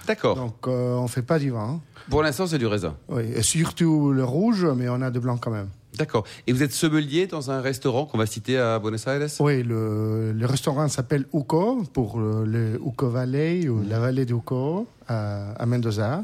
D'accord. 0.10 0.36
Donc, 0.36 0.68
euh, 0.68 0.96
on 0.96 1.04
ne 1.04 1.08
fait 1.08 1.22
pas 1.22 1.38
du 1.38 1.52
vin. 1.52 1.82
Pour 2.10 2.24
l'instant, 2.24 2.48
c'est 2.48 2.58
du 2.58 2.66
raisin. 2.66 2.96
Oui, 3.10 3.24
et 3.36 3.44
surtout 3.44 4.12
le 4.12 4.24
rouge, 4.24 4.66
mais 4.76 4.90
on 4.90 5.04
a 5.04 5.12
de 5.12 5.20
blanc 5.20 5.38
quand 5.38 5.52
même. 5.52 5.70
D'accord. 6.00 6.24
Et 6.48 6.54
vous 6.54 6.64
êtes 6.64 6.72
sommelier 6.72 7.28
dans 7.28 7.52
un 7.52 7.60
restaurant 7.60 8.06
qu'on 8.06 8.18
va 8.18 8.26
citer 8.26 8.58
à 8.58 8.80
Buenos 8.80 9.06
Aires? 9.06 9.28
Oui, 9.42 9.64
le, 9.64 10.32
le 10.32 10.46
restaurant 10.46 10.88
s'appelle 10.88 11.26
Uco, 11.34 11.84
pour 11.92 12.20
le 12.20 12.80
Uco 12.84 13.10
Valley 13.10 13.68
ou 13.68 13.84
la 13.88 14.00
vallée 14.00 14.26
d'Uco 14.26 14.88
à, 15.10 15.52
à 15.52 15.66
Mendoza. 15.66 16.24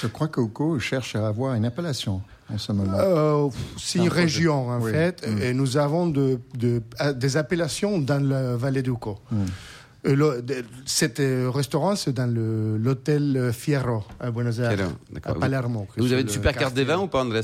Je 0.00 0.06
crois 0.06 0.28
que 0.28 0.40
Uco 0.40 0.78
cherche 0.78 1.16
à 1.16 1.26
avoir 1.26 1.54
une 1.54 1.64
appellation 1.64 2.22
en 2.48 2.58
ce 2.58 2.70
moment. 2.70 2.96
Euh, 2.96 3.48
c'est 3.76 3.98
une 3.98 4.08
région 4.08 4.70
en 4.70 4.80
fait, 4.80 5.26
mm. 5.26 5.42
et 5.42 5.52
nous 5.52 5.76
avons 5.76 6.06
de, 6.06 6.38
de, 6.54 6.80
des 7.14 7.36
appellations 7.36 7.98
dans 7.98 8.22
la 8.24 8.56
vallée 8.56 8.82
d'Uco. 8.82 9.18
Mm. 9.32 9.36
Euh, 10.06 10.42
cet 10.84 11.18
euh, 11.18 11.50
restaurant, 11.52 11.96
c'est 11.96 12.12
dans 12.12 12.32
l'hôtel 12.32 13.50
Fierro 13.52 14.04
à 14.20 14.30
Buenos 14.30 14.60
Aires, 14.60 14.90
à 15.24 15.34
Palermo. 15.34 15.88
Vous 15.96 16.12
avez 16.12 16.22
une 16.22 16.28
super 16.28 16.56
carte 16.56 16.74
des 16.74 16.84
vins 16.84 17.00
ou 17.00 17.08
pas, 17.08 17.22
Andrés? 17.22 17.40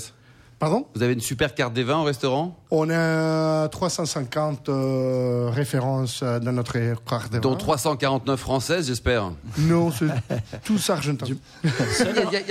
Pardon? 0.62 0.86
Vous 0.94 1.02
avez 1.02 1.14
une 1.14 1.20
super 1.20 1.56
carte 1.56 1.72
des 1.74 1.82
vins 1.82 1.98
au 1.98 2.04
restaurant? 2.04 2.56
On 2.70 2.88
a 2.88 3.66
350 3.66 4.68
euh, 4.68 5.50
références 5.52 6.20
euh, 6.22 6.38
dans 6.38 6.52
notre 6.52 6.78
carte 7.04 7.32
de 7.32 7.40
Dont 7.40 7.50
vin. 7.50 7.56
349 7.56 8.38
françaises, 8.38 8.86
j'espère. 8.86 9.32
Non, 9.58 9.90
c'est 9.90 10.06
tous 10.64 10.88
argentins. 10.88 11.26
A 11.64 11.68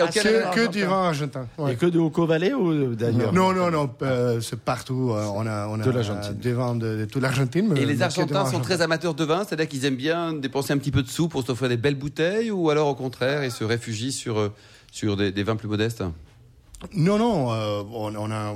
aucun- 0.04 0.10
Que, 0.12 0.56
que 0.56 0.68
du 0.70 0.84
vin 0.84 1.04
argentin. 1.08 1.48
ouais. 1.58 1.72
Et 1.72 1.76
que 1.78 1.86
de 1.86 2.00
Oco 2.00 2.26
Valley 2.26 2.54
ou 2.54 2.96
d'ailleurs? 2.96 3.32
Non, 3.32 3.54
non, 3.54 3.72
non, 3.72 3.90
euh, 4.02 4.42
c'est 4.42 4.60
partout. 4.60 5.12
euh, 5.16 5.26
on 5.34 5.48
a, 5.48 5.68
on 5.70 5.80
a 5.80 5.84
De 5.86 5.92
l'Argentine. 5.92 6.34
des 6.34 6.52
vins 6.52 6.76
de, 6.76 6.98
de 6.98 7.06
toute 7.06 7.22
l'Argentine. 7.22 7.70
mais- 7.74 7.80
Et 7.82 7.86
les 7.86 8.02
Argentins 8.02 8.46
sont 8.46 8.60
très 8.60 8.82
amateurs 8.82 9.14
de 9.14 9.24
vin, 9.24 9.46
c'est-à-dire 9.48 9.70
qu'ils 9.70 9.86
aiment 9.86 9.96
bien 9.96 10.34
dépenser 10.34 10.74
un 10.74 10.78
petit 10.80 10.92
peu 10.92 11.02
de 11.02 11.08
sous 11.08 11.30
pour 11.30 11.46
s'offrir 11.46 11.70
des 11.70 11.78
belles 11.78 11.96
bouteilles, 11.96 12.52
ou 12.52 12.70
alors 12.70 12.90
au 12.90 12.96
contraire, 12.96 13.46
ils 13.46 13.52
se 13.52 13.64
réfugient 13.64 14.12
sur, 14.12 14.38
euh, 14.38 14.54
sur 14.92 15.16
des, 15.16 15.32
des 15.32 15.44
vins 15.44 15.56
plus 15.56 15.70
modestes? 15.70 16.04
Non, 16.94 17.18
non, 17.18 17.52
euh, 17.52 17.84
on, 17.94 18.16
on 18.16 18.32
a, 18.32 18.56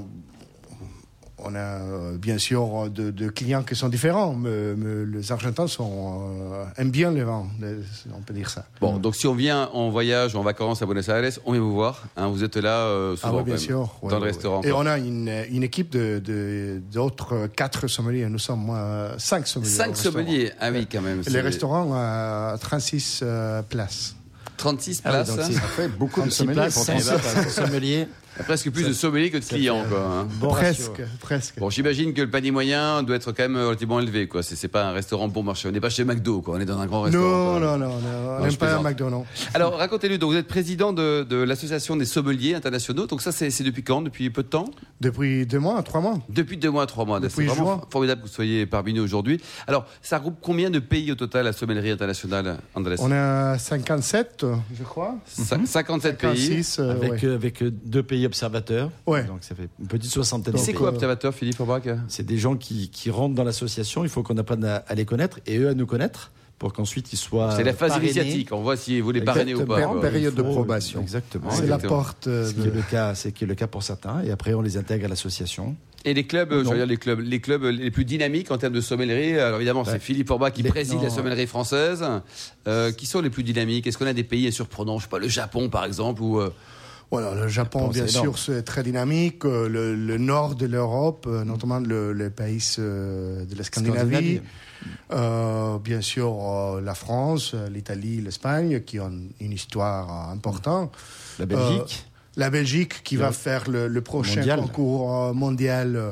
on 1.37 1.53
a 1.53 1.59
euh, 1.59 2.17
bien 2.17 2.37
sûr 2.39 2.89
de, 2.89 3.11
de 3.11 3.27
clients 3.29 3.61
qui 3.61 3.75
sont 3.75 3.87
différents, 3.89 4.33
mais, 4.33 4.73
mais 4.75 5.05
les 5.05 5.31
Argentins 5.31 5.67
sont, 5.67 6.23
euh, 6.51 6.65
aiment 6.77 6.89
bien 6.89 7.11
les 7.11 7.23
vins, 7.23 7.45
les- 7.61 7.75
on 8.17 8.21
peut 8.21 8.33
dire 8.33 8.49
ça. 8.49 8.65
Bon, 8.81 8.97
donc 8.97 9.15
si 9.15 9.27
on 9.27 9.35
vient 9.35 9.69
en 9.73 9.89
voyage 9.89 10.35
en 10.35 10.41
vacances 10.41 10.81
à 10.81 10.85
Buenos 10.87 11.07
Aires, 11.07 11.29
on 11.45 11.51
vient 11.51 11.61
vous 11.61 11.73
voir. 11.73 12.03
hein, 12.17 12.29
vous 12.29 12.43
êtes 12.43 12.55
là 12.57 12.79
euh, 12.87 13.15
souvent, 13.15 13.39
Ah 13.39 13.43
bien 13.43 13.53
même, 13.55 13.61
sûr. 13.61 13.95
ouais, 14.01 14.09
dans 14.09 14.17
le 14.19 14.25
restaurant. 14.25 14.61
ouais. 14.61 14.69
Et 14.69 14.71
on 14.71 14.85
a 14.87 14.97
une, 14.97 15.29
une 15.51 15.63
équipe 15.63 15.91
de, 15.91 16.17
de- 16.19 16.81
d'autres 16.91 17.45
quatre 17.47 17.87
sommeliers. 17.87 18.27
Nous 18.27 18.39
sommes 18.39 18.69
euh, 18.71 19.15
cinq 19.19 19.45
sommeliers. 19.45 19.69
Cinq 19.71 19.95
sommeliers, 19.95 20.51
ah 20.59 20.71
oui, 20.71 20.87
quand 20.91 21.01
même. 21.01 21.21
Les 21.27 21.41
restaurants 21.41 21.91
à 21.93 22.55
36 22.59 23.19
euh, 23.23 23.61
places. 23.61 24.15
36 24.57 25.01
Ah 25.03 25.09
oui, 25.09 25.13
places, 25.13 25.27
donc 25.29 25.39
hein. 25.39 25.43
c'est- 25.47 25.53
Ça 25.53 25.61
fait 25.61 25.87
beaucoup 25.87 26.21
de 26.21 26.25
36 26.27 26.37
sommeliers 26.37 26.55
places, 26.55 26.73
pour 26.73 26.83
c'est 26.85 26.91
36. 26.93 27.49
sommelier. 27.51 28.07
Presque 28.43 28.69
plus 28.71 28.87
de 28.87 28.93
sommeliers 28.93 29.31
que 29.31 29.37
de 29.37 29.45
clients, 29.45 29.83
quoi. 29.89 29.99
hein. 29.99 30.27
Bon 30.39 30.49
ratio. 30.49 30.91
presque, 30.91 31.01
presque. 31.21 31.59
Bon, 31.59 31.69
j'imagine 31.69 32.13
que 32.13 32.21
le 32.21 32.29
panier 32.29 32.51
moyen 32.51 33.01
doit 33.03 33.15
être 33.15 33.31
quand 33.31 33.43
même 33.43 33.55
relativement 33.57 33.99
élevé, 33.99 34.27
quoi. 34.27 34.43
C'est, 34.43 34.55
c'est 34.55 34.67
pas 34.67 34.85
un 34.85 34.91
restaurant 34.91 35.27
bon 35.27 35.43
marché. 35.43 35.67
On 35.69 35.71
n'est 35.71 35.79
pas 35.79 35.89
chez 35.89 36.03
McDo, 36.03 36.41
quoi. 36.41 36.55
On 36.57 36.59
est 36.59 36.65
dans 36.65 36.79
un 36.79 36.85
grand 36.85 37.01
restaurant. 37.03 37.23
Non, 37.53 37.59
quoi. 37.59 37.77
non, 37.77 37.77
non, 37.77 37.99
non, 37.99 38.37
on 38.39 38.45
n'aime 38.45 38.55
pas. 38.57 38.81
McDonald's. 38.81 39.27
Alors, 39.53 39.77
racontez-nous. 39.77 40.17
Donc, 40.17 40.31
vous 40.31 40.37
êtes 40.37 40.47
président 40.47 40.91
de, 40.93 41.23
de 41.27 41.37
l'association 41.37 41.95
des 41.95 42.05
sommeliers 42.05 42.55
internationaux. 42.55 43.07
Donc, 43.07 43.21
ça, 43.21 43.31
c'est, 43.31 43.49
depuis 43.63 43.83
quand? 43.83 44.01
Depuis 44.01 44.29
peu 44.29 44.43
de 44.43 44.47
temps? 44.49 44.65
Depuis 45.01 45.45
deux 45.45 45.59
mois, 45.59 45.81
trois 45.83 46.01
mois. 46.01 46.19
Depuis 46.29 46.57
deux 46.57 46.69
mois, 46.71 46.85
trois 46.87 47.05
mois. 47.05 47.19
C'est 47.21 47.27
Depuis 47.29 47.45
vraiment 47.47 47.77
juin. 47.77 47.81
formidable 47.89 48.21
que 48.23 48.27
vous 48.27 48.33
soyez 48.33 48.65
parmi 48.65 48.93
nous 48.93 49.03
aujourd'hui. 49.03 49.39
Alors, 49.67 49.85
ça 50.01 50.17
regroupe 50.17 50.37
combien 50.41 50.69
de 50.69 50.79
pays 50.79 51.11
au 51.11 51.15
total, 51.15 51.45
la 51.45 51.53
sommellerie 51.53 51.91
internationale, 51.91 52.57
Andrés? 52.75 52.95
On 52.99 53.11
a 53.11 53.57
57, 53.57 54.45
je 54.77 54.83
crois. 54.83 55.15
Cin- 55.29 55.65
57 55.65 56.17
pays. 56.17 56.63
56, 56.63 56.79
euh, 56.79 56.91
Avec, 56.91 57.11
ouais. 57.11 57.25
euh, 57.25 57.35
avec 57.35 57.63
euh, 57.63 57.71
deux 57.71 58.03
pays 58.03 58.24
observateurs. 58.25 58.91
Ouais. 59.07 59.23
Donc 59.23 59.39
ça 59.41 59.55
fait 59.55 59.67
une 59.79 59.87
petite 59.87 60.11
soixantaine 60.11 60.55
C'est 60.57 60.73
quoi, 60.73 60.89
observateur, 60.89 61.33
Philippe 61.33 61.59
Aubrac 61.59 61.87
C'est 62.07 62.25
des 62.25 62.37
gens 62.37 62.55
qui, 62.55 62.89
qui 62.89 63.09
rentrent 63.09 63.35
dans 63.35 63.43
l'association. 63.43 64.03
Il 64.03 64.09
faut 64.09 64.23
qu'on 64.23 64.37
apprenne 64.37 64.65
à, 64.65 64.77
à 64.87 64.95
les 64.95 65.05
connaître 65.05 65.39
et 65.45 65.57
eux 65.57 65.69
à 65.69 65.73
nous 65.73 65.85
connaître 65.85 66.31
pour 66.59 66.71
qu'ensuite 66.71 67.11
ils 67.11 67.17
soient. 67.17 67.53
C'est 67.55 67.63
la 67.63 67.73
phase 67.73 67.89
parrainés. 67.89 68.05
initiatique. 68.11 68.49
On 68.53 68.61
voit 68.61 68.77
si 68.77 69.01
vous 69.01 69.11
les 69.11 69.21
parrainez 69.21 69.53
ou 69.55 69.65
pas. 69.65 69.81
Quoi. 69.81 69.99
Période 70.01 70.35
de 70.35 70.41
probation. 70.41 71.01
Exactement. 71.01 71.49
C'est 71.51 71.67
la 71.67 71.77
porte 71.77 72.27
euh, 72.27 72.47
Ce 72.47 72.53
qui 72.53 72.61
est 72.61 72.65
de... 72.65 72.69
le 72.71 72.81
cas, 72.81 73.13
c'est 73.13 73.31
qui 73.33 73.43
est 73.43 73.47
le 73.47 73.55
cas 73.55 73.67
pour 73.67 73.83
certains. 73.83 74.21
Et 74.23 74.31
après, 74.31 74.53
on 74.53 74.61
les 74.61 74.77
intègre 74.77 75.05
à 75.05 75.07
l'association. 75.09 75.75
Et 76.07 76.13
les 76.13 76.25
clubs, 76.27 76.51
euh, 76.53 76.63
je 76.63 76.69
veux 76.69 76.75
dire 76.75 76.85
les 76.85 76.97
clubs, 76.97 77.19
les 77.19 77.41
clubs 77.41 77.63
les 77.63 77.89
plus 77.91 78.05
dynamiques 78.05 78.51
en 78.51 78.57
termes 78.59 78.73
de 78.73 78.79
sommellerie. 78.79 79.37
Alors 79.39 79.57
évidemment, 79.57 79.83
c'est 79.83 79.93
Ouais. 79.93 79.99
Philippe 79.99 80.29
Orbach 80.29 80.51
qui 80.53 80.61
Les- 80.61 80.69
préside 80.69 80.97
non, 80.97 81.03
la 81.03 81.09
sommellerie 81.09 81.47
française. 81.47 82.05
Euh, 82.67 82.91
qui 82.91 83.05
sont 83.07 83.21
les 83.21 83.29
plus 83.31 83.43
dynamiques? 83.43 83.87
Est-ce 83.87 83.97
qu'on 83.97 84.05
a 84.05 84.13
des 84.13 84.23
pays 84.23 84.49
surprenants 84.51 84.97
Je 84.99 85.03
sais 85.03 85.09
pas, 85.09 85.19
le 85.19 85.27
Japon 85.27 85.67
par 85.69 85.83
exemple 85.83 86.21
ou 86.21 86.39
euh, 86.39 86.53
Voilà, 87.11 87.33
le 87.35 87.47
Japon, 87.47 87.87
bien 87.89 88.07
sûr, 88.07 88.37
c'est 88.37 88.63
très 88.63 88.83
dynamique. 88.83 89.45
Euh, 89.45 89.69
Le, 89.69 89.95
le 89.95 90.17
nord 90.17 90.55
de 90.55 90.65
l'Europe, 90.65 91.25
euh, 91.27 91.43
notamment 91.45 91.79
le, 91.79 92.11
les 92.13 92.29
pays 92.29 92.61
euh, 92.79 93.45
de 93.45 93.55
la 93.55 93.63
Scandinavie. 93.63 93.99
Scandinavie. 93.99 94.41
Euh, 95.13 95.77
bien 95.79 96.01
sûr, 96.01 96.35
euh, 96.41 96.81
la 96.81 96.93
France, 96.95 97.55
l'Italie, 97.71 98.21
l'Espagne, 98.21 98.81
qui 98.81 98.99
ont 98.99 99.11
une 99.39 99.51
histoire 99.51 100.29
importante. 100.29 100.93
La 101.39 101.45
Belgique. 101.45 102.05
La 102.37 102.49
Belgique, 102.49 103.01
qui 103.03 103.15
va 103.15 103.31
faire 103.31 103.69
le, 103.69 103.87
le 103.87 104.01
prochain 104.01 104.37
Mondial. 104.41 104.59
concours 104.59 105.33
mondial 105.33 105.95
euh, 105.95 106.11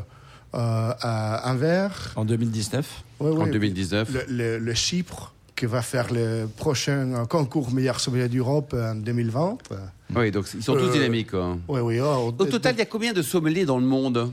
à 0.54 1.52
Anvers. 1.52 2.14
En 2.16 2.24
2019. 2.24 3.04
Ouais, 3.20 3.30
en 3.32 3.38
ouais. 3.46 3.52
2019 3.52 4.10
Le, 4.12 4.24
le- 4.30 4.60
le 4.60 4.74
Chypre, 4.74 5.34
qui 5.56 5.66
va 5.68 5.82
faire 5.82 6.12
le 6.12 6.48
prochain 6.48 7.26
concours 7.30 7.72
meilleur 7.72 8.00
sommelier 8.00 8.28
d'Europe 8.30 8.74
en 8.78 8.96
2020. 8.96 9.58
Euh, 9.72 9.76
Oui, 10.16 10.32
donc 10.32 10.46
ils 10.54 10.64
sont 10.64 10.74
tous 10.74 10.86
Euh, 10.88 10.92
dynamiques. 10.94 11.34
Oui, 11.68 11.80
oui. 11.82 12.00
oh, 12.02 12.34
Au 12.38 12.46
total, 12.46 12.76
il 12.76 12.80
y 12.80 12.82
a 12.82 12.86
combien 12.86 13.14
de 13.14 13.22
sommeliers 13.22 13.66
dans 13.66 13.78
le 13.78 13.86
monde? 13.86 14.32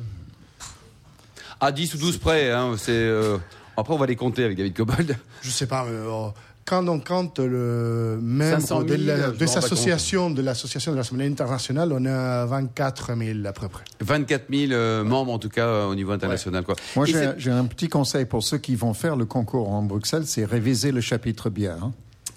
À 1.60 1.72
10 1.72 1.94
ou 1.94 1.98
12 1.98 2.16
près. 2.18 2.50
Hein, 2.52 2.74
c'est, 2.78 2.92
euh, 2.92 3.36
Après, 3.76 3.92
on 3.94 3.98
va 3.98 4.06
les 4.06 4.16
compter 4.16 4.44
avec 4.44 4.56
David 4.56 4.74
Cobold. 4.74 5.16
Je 5.42 5.50
sais 5.50 5.66
pas, 5.66 5.84
mais, 5.84 5.90
euh, 5.92 6.28
quand 6.70 6.86
on 6.86 7.00
compte 7.00 7.40
le 7.40 8.16
500 8.40 8.74
membre 8.76 8.88
000, 8.90 9.00
de 9.02 9.06
la- 9.08 9.30
pas 9.32 9.58
associations 9.58 10.30
de 10.30 10.40
l'association 10.40 10.92
de 10.92 10.96
la 10.96 11.02
Sommelier 11.02 11.28
internationale, 11.28 11.92
on 11.92 12.06
a 12.06 12.46
24 12.46 13.16
000 13.16 13.44
à 13.44 13.52
peu 13.52 13.68
près. 13.68 13.82
24 14.00 14.44
000 14.48 14.72
euh, 14.72 15.02
membres, 15.02 15.32
en 15.32 15.38
tout 15.40 15.48
cas, 15.48 15.66
euh, 15.66 15.86
au 15.86 15.96
niveau 15.96 16.12
international. 16.12 16.62
Quoi. 16.62 16.76
Moi, 16.94 17.06
j'ai 17.36 17.50
un 17.50 17.64
petit 17.64 17.88
conseil 17.88 18.24
pour 18.24 18.44
ceux 18.44 18.58
qui 18.58 18.76
vont 18.76 18.94
faire 18.94 19.16
le 19.16 19.24
concours 19.26 19.70
en 19.70 19.82
Bruxelles, 19.82 20.26
c'est 20.26 20.44
réviser 20.44 20.92
le 20.92 21.00
chapitre 21.00 21.50
bien. 21.50 21.76
hein. 21.82 21.92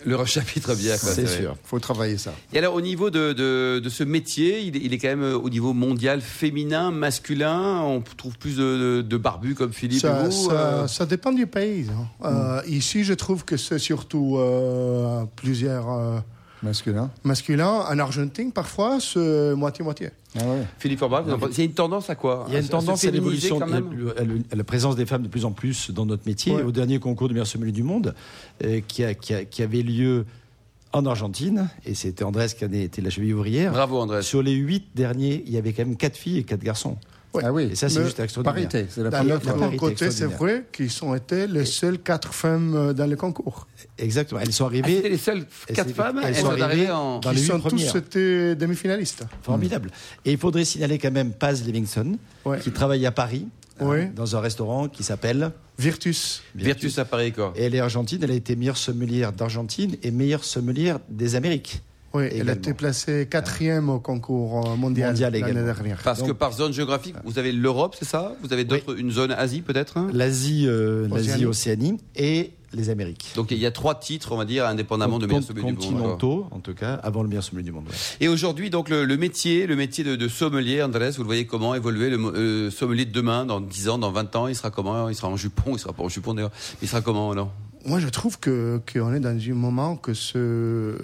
Le 0.06 0.24
chapitre 0.26 0.76
bière, 0.76 0.98
C'est 0.98 1.28
sûr. 1.28 1.56
faut 1.63 1.80
travailler 1.80 2.18
ça. 2.18 2.34
Et 2.54 2.58
alors, 2.58 2.74
au 2.76 2.82
niveau 2.82 3.10
de, 3.10 3.34
de, 3.34 3.80
de 3.80 3.89
ce 3.89 4.04
métier, 4.04 4.62
il 4.62 4.76
est, 4.76 4.80
il 4.84 4.94
est 4.94 4.98
quand 4.98 5.08
même 5.10 5.24
euh, 5.24 5.38
au 5.38 5.50
niveau 5.50 5.74
mondial 5.74 6.22
féminin, 6.22 6.92
masculin. 6.92 7.82
On 7.82 8.02
trouve 8.18 8.38
plus 8.38 8.58
de, 8.58 9.18
barbus 9.18 9.56
comme 9.56 9.74
Philippe 9.74 10.02
Ça, 10.02 10.22
et 10.22 10.26
vous. 10.26 10.32
ça- 10.50 10.52
euh, 10.54 10.88
ça 10.88 11.06
dépend 11.06 11.32
du 11.32 11.48
pays. 11.48 11.88
hein. 12.24 12.26
Euh, 12.26 12.62
Ici, 12.68 13.04
je 13.04 13.13
trouve 13.13 13.46
que 13.46 13.58
c'est 13.58 13.80
surtout 13.80 14.38
euh, 14.38 15.24
plusieurs 15.36 16.24
Masculin. 16.63 17.12
masculins. 17.23 17.84
En 17.89 17.99
Argentine, 17.99 18.52
parfois, 18.52 18.99
c'est 18.99 19.54
moitié-moitié. 19.56 20.10
Ah 20.36 20.43
ouais. 20.45 20.63
Philippe 20.80 21.02
Orbach, 21.02 21.23
vous 21.26 21.32
en 21.34 21.38
pensez- 21.38 21.54
il 21.54 21.58
y 21.60 21.62
a 21.62 21.65
une 21.65 21.73
tendance 21.73 22.10
à 22.10 22.15
quoi? 22.15 22.45
Il 22.47 22.54
y 22.54 22.58
a 22.58 22.60
une 22.62 22.67
tendance 22.67 23.04
à 23.06 23.12
l'évolution, 23.12 23.60
quand 23.60 23.67
il 23.67 23.71
y 23.73 23.76
a 23.76 23.82
même 23.82 23.93
le- 23.93 24.15
à 24.52 24.56
la 24.56 24.63
présence 24.63 24.95
des 24.95 25.06
femmes 25.06 25.23
de 25.23 25.28
plus 25.28 25.45
en 25.45 25.52
plus 25.52 25.91
dans 25.91 26.06
notre 26.06 26.26
métier. 26.26 26.54
Ouais. 26.56 26.63
Au 26.63 26.71
dernier 26.71 26.99
concours 26.99 27.28
du 27.28 27.34
meilleur 27.34 27.47
sommelier 27.47 27.71
du 27.73 27.84
monde, 27.84 28.15
euh, 28.63 28.80
qui, 28.88 29.04
a- 29.04 29.13
qui 29.13 29.34
a- 29.34 29.45
qui 29.45 29.62
avait 29.62 29.82
lieu 29.84 30.26
en 30.93 31.06
Argentine, 31.06 31.69
et 31.86 31.95
c'était 31.95 32.23
Andrés 32.23 32.47
qui 32.58 32.63
en 32.65 32.71
était 32.71 33.02
la 33.02 33.10
cheville 33.10 33.34
ouvrière. 33.34 33.71
Bravo, 33.71 33.99
André. 33.99 34.21
Sur 34.21 34.41
les 34.41 34.54
huit 34.54 34.86
derniers, 34.95 35.43
il 35.45 35.52
y 35.54 35.58
avait 35.58 35.73
quand 35.73 35.86
même 35.86 35.97
quatre 35.97 36.17
filles 36.17 36.38
et 36.38 36.43
quatre 36.43 36.63
garçons. 36.63 36.97
Ouais. 37.34 37.43
Ah 37.46 37.52
oui. 37.52 37.69
Et 37.72 37.76
ça, 37.76 37.89
c'est 37.89 38.00
Mais 38.00 38.06
juste 38.06 38.19
extraordinaire. 38.19 38.69
Parité, 38.69 38.86
c'est 38.89 39.02
la 39.02 39.10
autre 39.36 39.43
fois. 39.43 39.54
parité 39.58 39.78
côté, 39.78 40.12
c'est 40.12 40.26
vrai 40.26 40.65
qu'ils 40.72 40.91
ont 41.04 41.15
été 41.15 41.48
les 41.48 41.65
seules 41.65 41.98
quatre 42.00 42.34
femmes 42.34 42.76
euh, 42.76 42.93
dans 42.93 43.08
le 43.08 43.15
concours. 43.15 43.67
Exactement. 43.98 44.39
Elles 44.39 44.54
sont 44.54 44.65
Ah, 44.65 44.67
arrivées 44.67 45.10
les 45.10 45.17
seules 45.17 45.46
quatre 45.74 45.91
femmes. 45.93 46.19
elles 46.22 46.30
Elles 46.30 46.36
sont 46.36 46.52
sont 46.52 46.62
arrivées 46.62 46.91
en. 46.91 47.19
dans 47.19 47.32
les 47.32 47.38
sont 47.41 47.60
tous 47.60 47.69
premières. 47.69 47.96
été 47.96 48.56
demi-finalistes. 48.56 49.24
formidables. 49.41 49.89
Et 50.26 50.32
il 50.34 50.38
faudrait 50.38 50.65
signaler 50.65 51.00
quand 51.00 51.12
même 51.12 51.32
Paz 51.34 51.63
Livingston, 51.65 52.17
Ouais. 52.46 52.60
qui 52.60 52.72
travaille 52.72 53.06
à 53.06 53.12
Paris, 53.12 53.48
Oui. 53.82 54.02
hein, 54.02 54.12
dans 54.15 54.36
un 54.36 54.39
restaurant 54.39 54.88
qui 54.88 55.04
s'appelle 55.04 55.52
Virtus. 55.80 56.43
Virtus 56.54 57.00
à 57.00 57.06
Paris, 57.06 57.32
quoi. 57.32 57.52
Et 57.56 57.63
elle 57.63 57.74
est 57.74 57.80
argentine, 57.80 58.19
elle 58.24 58.32
a 58.32 58.36
été 58.36 58.56
meilleure 58.56 58.78
sommelière 58.78 59.32
d'Argentine 59.34 59.96
et 60.04 60.12
meilleure 60.12 60.43
sommelière 60.43 61.00
des 61.10 61.36
Amériques. 61.36 61.82
Oui, 62.13 62.23
elle 62.26 62.32
a 62.32 62.34
Également. 62.36 62.54
été 62.54 62.73
placée 62.73 63.28
quatrième 63.30 63.89
au 63.89 63.99
concours 63.99 64.67
euh, 64.67 64.76
mondial, 64.76 65.10
Mondial 65.12 65.34
l'année 65.34 65.45
également. 65.52 65.65
dernière. 65.73 66.02
Parce 66.04 66.21
que 66.21 66.32
par 66.32 66.54
zone 66.54 66.71
géographique, 66.73 67.15
vous 67.26 67.39
avez 67.39 67.52
l'Europe, 67.52 67.95
c'est 67.97 68.06
ça? 68.06 68.36
Vous 68.43 68.54
avez 68.54 68.65
d'autres, 68.65 68.97
une 68.99 69.10
zone 69.12 69.32
Asie 69.32 69.62
peut-être 69.62 69.97
hein? 69.97 70.10
L'Asie, 70.13 70.65
euh, 70.67 71.08
Océanie. 71.10 71.28
l'Asie, 71.28 71.45
Océanie 71.47 71.97
et 72.15 72.52
les 72.76 72.89
Amériques. 72.89 73.32
Donc 73.36 73.49
il 73.52 73.58
y 73.58 73.65
a 73.65 73.71
trois 73.71 73.95
titres, 73.95 74.32
on 74.32 74.38
va 74.38 74.45
dire, 74.45 74.65
indépendamment 74.67 75.17
de 75.19 75.26
meilleur 75.28 75.43
sommelier 75.43 75.65
du 75.65 75.71
monde. 75.73 75.78
continentaux, 75.80 76.47
en 76.52 76.60
tout 76.60 76.73
cas, 76.73 76.95
avant 77.04 77.21
le 77.23 77.30
meilleur 77.30 77.43
sommelier 77.43 77.65
du 77.65 77.71
monde. 77.71 77.86
ouais. 77.88 77.95
Et 78.19 78.28
aujourd'hui, 78.28 78.69
donc 78.69 78.89
le, 78.89 79.06
le 79.06 79.17
métier, 79.17 79.65
le 79.67 79.76
métier 79.76 80.04
de, 80.04 80.15
de 80.15 80.28
sommelier, 80.28 80.82
Andrés, 80.84 81.12
vous 81.12 81.21
le 81.23 81.28
voyez 81.28 81.45
comment 81.47 81.73
évoluer 81.76 82.10
le 82.12 82.17
euh, 82.17 82.71
sommelier 82.71 83.06
de 83.06 83.12
demain, 83.12 83.45
dans 83.45 83.60
10 83.62 83.89
ans, 83.89 83.97
dans 83.99 84.12
20 84.12 84.36
ans, 84.36 84.47
il 84.47 84.56
sera 84.56 84.69
comment? 84.71 85.10
Il 85.10 85.15
sera 85.15 85.30
en 85.30 85.38
jupon, 85.38 85.73
il 85.76 85.80
sera 85.80 85.93
pas 85.93 86.04
en 86.04 86.10
jupon 86.10 86.34
d'ailleurs. 86.36 86.52
Il 86.82 86.88
sera 86.88 87.02
comment 87.02 87.32
alors? 87.32 87.52
Moi, 87.86 88.00
je 88.00 88.08
trouve 88.08 88.39
que 88.39 88.82
qu'on 88.91 89.13
est 89.13 89.19
dans 89.19 89.38
un 89.38 89.54
moment 89.54 89.96
que 89.98 90.13
c'est 90.13 90.98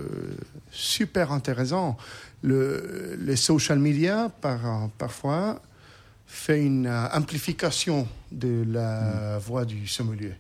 super 0.71 1.31
intéressant. 1.31 1.97
Le, 2.41 3.17
les 3.19 3.35
social 3.35 3.79
media, 3.79 4.31
par, 4.41 4.89
parfois, 4.97 5.61
fait 6.25 6.63
une 6.63 6.87
euh, 6.87 7.07
amplification 7.11 8.07
de 8.31 8.63
la 8.67 9.39
voix 9.39 9.65
du 9.65 9.87
sommelier. 9.87 10.33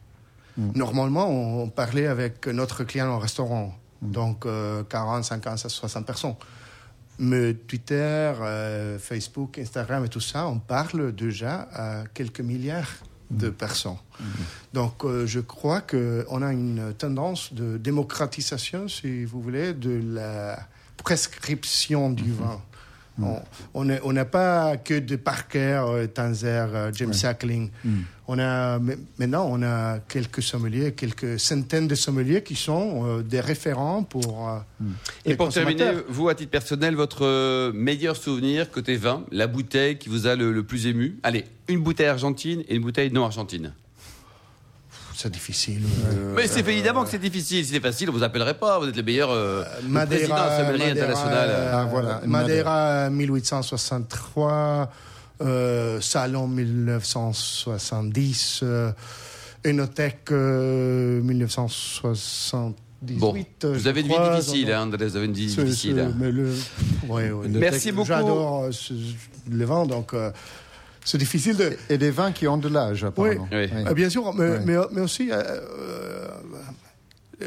Normalement, 0.75 1.29
on, 1.29 1.63
on 1.63 1.69
parlait 1.69 2.07
avec 2.07 2.47
notre 2.47 2.83
client 2.83 3.15
au 3.15 3.19
restaurant, 3.19 3.73
donc 4.01 4.45
euh, 4.45 4.83
40, 4.83 5.23
50, 5.23 5.57
60 5.57 6.05
personnes. 6.05 6.35
Mais 7.17 7.53
Twitter, 7.53 8.33
euh, 8.41 8.99
Facebook, 8.99 9.57
Instagram 9.57 10.05
et 10.05 10.09
tout 10.09 10.19
ça, 10.19 10.47
on 10.47 10.59
parle 10.59 11.13
déjà 11.13 11.67
à 11.73 12.03
quelques 12.13 12.41
milliards 12.41 12.87
de 13.29 13.49
personnes. 13.49 13.97
Donc, 14.73 15.05
euh, 15.05 15.25
je 15.25 15.39
crois 15.39 15.81
qu'on 15.81 16.41
a 16.41 16.51
une 16.51 16.93
tendance 16.97 17.53
de 17.53 17.77
démocratisation, 17.77 18.87
si 18.87 19.25
vous 19.25 19.41
voulez, 19.41 19.73
de 19.73 20.01
la 20.13 20.59
prescription 20.97 22.09
du 22.09 22.31
vin. 22.31 22.61
On 23.73 23.85
n'a 23.85 23.99
on 24.03 24.25
pas 24.25 24.77
que 24.77 24.99
de 24.99 25.15
Parker, 25.15 25.83
euh, 25.87 26.07
Tanzer, 26.07 26.69
euh, 26.73 26.91
James 26.93 27.13
Sackling. 27.13 27.69
On 28.27 28.37
a, 28.37 28.79
maintenant, 29.17 29.47
on 29.49 29.63
a 29.63 29.99
quelques 29.99 30.43
sommeliers, 30.43 30.91
quelques 30.91 31.39
centaines 31.39 31.87
de 31.87 31.95
sommeliers 31.95 32.43
qui 32.43 32.55
sont 32.55 33.03
euh, 33.05 33.23
des 33.23 33.39
référents 33.39 34.03
pour. 34.03 34.49
Et 35.25 35.35
pour 35.35 35.49
terminer, 35.49 35.93
vous, 36.07 36.29
à 36.29 36.35
titre 36.35 36.51
personnel, 36.51 36.95
votre 36.95 37.71
meilleur 37.71 38.15
souvenir 38.15 38.69
côté 38.69 38.97
vin, 38.97 39.23
la 39.31 39.47
bouteille 39.47 39.97
qui 39.97 40.09
vous 40.09 40.27
a 40.27 40.35
le 40.35 40.63
plus 40.63 40.87
ému? 40.87 41.17
Allez, 41.23 41.45
une 41.67 41.81
bouteille 41.81 42.07
argentine 42.07 42.63
et 42.67 42.75
une 42.75 42.83
bouteille 42.83 43.11
non 43.11 43.25
argentine 43.25 43.73
c'est 45.19 45.29
difficile. 45.29 45.81
Euh, 46.05 46.33
mais 46.33 46.47
c'est 46.47 46.65
évidemment 46.65 47.03
que 47.03 47.09
c'est 47.09 47.19
difficile. 47.19 47.65
Si 47.65 47.73
c'était 47.73 47.85
facile, 47.85 48.09
on 48.09 48.13
vous 48.13 48.23
appellerait 48.23 48.53
pas. 48.53 48.79
Vous 48.79 48.87
êtes 48.87 48.95
les 48.95 49.03
meilleurs 49.03 49.31
euh, 49.31 49.65
Madeira, 49.85 50.63
Madeira, 50.63 50.91
international. 50.91 51.49
Ah, 51.73 51.85
voilà. 51.91 52.21
Madeira 52.25 53.09
1863, 53.09 54.89
euh, 55.41 55.99
Salon 55.99 56.47
1970, 56.47 58.61
euh, 58.63 58.93
Enotech 59.67 60.31
1978. 60.31 63.17
Bon, 63.17 63.35
vous 63.63 63.87
avez 63.87 64.01
une 64.01 64.07
vie 64.07 64.13
difficile, 64.35 64.71
hein, 64.71 64.89
vous 64.89 65.15
avez 65.17 65.25
une 65.25 65.33
vie 65.33 65.47
difficile. 65.47 65.99
Hein. 65.99 66.13
Le, 66.21 66.53
Merci 67.59 67.91
beaucoup. 67.91 68.07
J'adore 68.07 68.69
le 69.49 69.65
vent, 69.65 69.85
donc 69.85 70.13
c'est 71.09 71.17
difficile 71.17 71.57
de... 71.57 71.75
Et 71.89 71.97
des 71.97 72.11
vins 72.11 72.31
qui 72.31 72.47
ont 72.47 72.57
de 72.57 72.69
l'âge, 72.69 73.03
apparemment. 73.03 73.47
Oui, 73.51 73.67
ah, 73.87 73.93
bien 73.95 74.11
sûr, 74.11 74.31
mais, 74.35 74.59
mais, 74.91 75.01
aussi, 75.01 75.31
euh, 75.31 75.41
euh, 75.41 76.27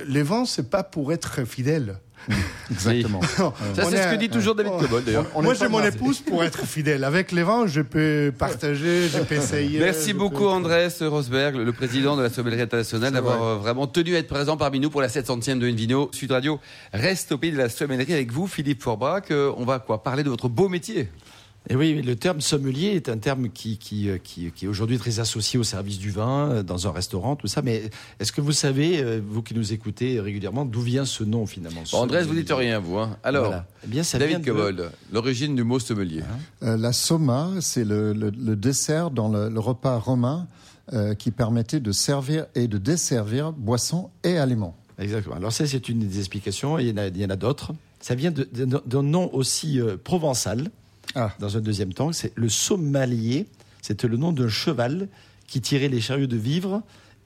les 0.04 0.24
vins, 0.24 0.44
c'est 0.46 0.68
pas 0.68 0.82
pour 0.82 1.12
être 1.12 1.44
fidèle. 1.44 1.98
Exactement. 2.72 3.20
Ça, 3.74 3.84
c'est 3.88 4.02
ce 4.02 4.10
que 4.10 4.16
dit 4.16 4.30
toujours 4.30 4.56
David 4.56 4.72
Cobol, 4.80 5.04
d'ailleurs. 5.04 5.26
Moi, 5.40 5.54
j'ai 5.54 5.68
mon 5.68 5.80
épouse 5.80 6.20
pour 6.20 6.42
être 6.42 6.66
fidèle. 6.66 7.04
Avec 7.04 7.30
les 7.30 7.44
vins, 7.44 7.68
je 7.68 7.82
peux 7.82 8.32
partager, 8.36 9.08
je 9.08 9.18
peux 9.20 9.36
essayer. 9.36 9.78
Merci 9.78 10.12
beaucoup, 10.12 10.46
Andrés 10.46 10.88
Rosberg, 11.00 11.54
le 11.54 11.72
président 11.72 12.16
de 12.16 12.22
la 12.22 12.30
Sommellerie 12.30 12.62
internationale, 12.62 13.12
d'avoir 13.12 13.42
euh, 13.44 13.56
vraiment 13.58 13.86
tenu 13.86 14.16
à 14.16 14.18
être 14.18 14.28
présent 14.28 14.56
parmi 14.56 14.80
nous 14.80 14.90
pour 14.90 15.02
la 15.02 15.08
700e 15.08 15.58
de 15.60 15.68
Invino. 15.68 16.10
Sud 16.12 16.32
Radio 16.32 16.58
reste 16.92 17.30
au 17.30 17.38
pays 17.38 17.52
de 17.52 17.58
la 17.58 17.68
sommellerie 17.68 18.12
avec 18.12 18.32
vous, 18.32 18.48
Philippe 18.48 18.82
Forbrac. 18.82 19.30
On 19.30 19.64
va 19.64 19.78
quoi 19.78 20.02
Parler 20.02 20.24
de 20.24 20.30
votre 20.30 20.48
beau 20.48 20.68
métier? 20.68 21.08
Et 21.70 21.76
oui, 21.76 22.02
le 22.02 22.16
terme 22.16 22.40
sommelier 22.40 22.88
est 22.88 23.08
un 23.08 23.18
terme 23.18 23.48
qui, 23.48 23.78
qui, 23.78 24.08
euh, 24.08 24.18
qui, 24.18 24.50
qui 24.50 24.64
est 24.64 24.68
aujourd'hui 24.68 24.98
très 24.98 25.20
associé 25.20 25.60
au 25.60 25.62
service 25.62 25.98
du 25.98 26.10
vin, 26.10 26.50
euh, 26.50 26.62
dans 26.64 26.88
un 26.88 26.90
restaurant, 26.90 27.36
tout 27.36 27.46
ça. 27.46 27.62
Mais 27.62 27.84
est-ce 28.18 28.32
que 28.32 28.40
vous 28.40 28.52
savez, 28.52 29.00
euh, 29.00 29.20
vous 29.24 29.42
qui 29.42 29.54
nous 29.54 29.72
écoutez 29.72 30.18
régulièrement, 30.18 30.64
d'où 30.64 30.80
vient 30.80 31.04
ce 31.04 31.22
nom 31.22 31.46
finalement 31.46 31.82
bon, 31.92 31.98
Andrés, 31.98 32.24
vous 32.24 32.34
dites 32.34 32.50
rien, 32.50 32.80
vous. 32.80 32.98
Hein. 32.98 33.16
Alors, 33.22 33.54
eh 33.84 33.86
bien, 33.86 34.02
ça 34.02 34.18
David 34.18 34.44
Cobold, 34.44 34.90
l'origine 35.12 35.54
du 35.54 35.62
mot 35.62 35.78
sommelier. 35.78 36.22
Hein 36.62 36.76
la 36.76 36.92
soma, 36.92 37.50
c'est 37.60 37.84
le, 37.84 38.12
le, 38.12 38.56
dessert 38.56 39.10
dans 39.10 39.28
le, 39.28 39.60
repas 39.60 39.98
romain 39.98 40.48
qui 41.18 41.30
permettait 41.30 41.80
de 41.80 41.92
servir 41.92 42.46
et 42.54 42.66
de 42.66 42.76
desservir 42.76 43.52
boissons 43.52 44.10
et 44.24 44.36
aliments. 44.36 44.76
Exactement. 44.98 45.36
Alors 45.36 45.52
ça, 45.52 45.66
c'est 45.66 45.88
une 45.88 46.00
des 46.00 46.18
explications. 46.18 46.78
Il 46.78 46.88
y 46.88 46.92
en 46.92 46.96
a, 46.96 47.06
il 47.06 47.16
y 47.16 47.24
en 47.24 47.30
a 47.30 47.36
d'autres. 47.36 47.72
Ça 48.00 48.14
vient 48.14 48.32
d'un 48.32 49.02
nom 49.02 49.32
aussi 49.32 49.80
provençal 50.02 50.68
ah. 51.14 51.32
dans 51.38 51.56
un 51.56 51.60
deuxième 51.60 51.92
temps. 51.92 52.12
C'est 52.12 52.32
le 52.36 52.48
sommelier. 52.48 53.46
C'était 53.80 54.08
le 54.08 54.16
nom 54.16 54.32
d'un 54.32 54.48
cheval 54.48 55.08
qui 55.46 55.60
tirait 55.60 55.88
les 55.88 56.00
chariots 56.00 56.26
de 56.26 56.36
vivres 56.36 56.82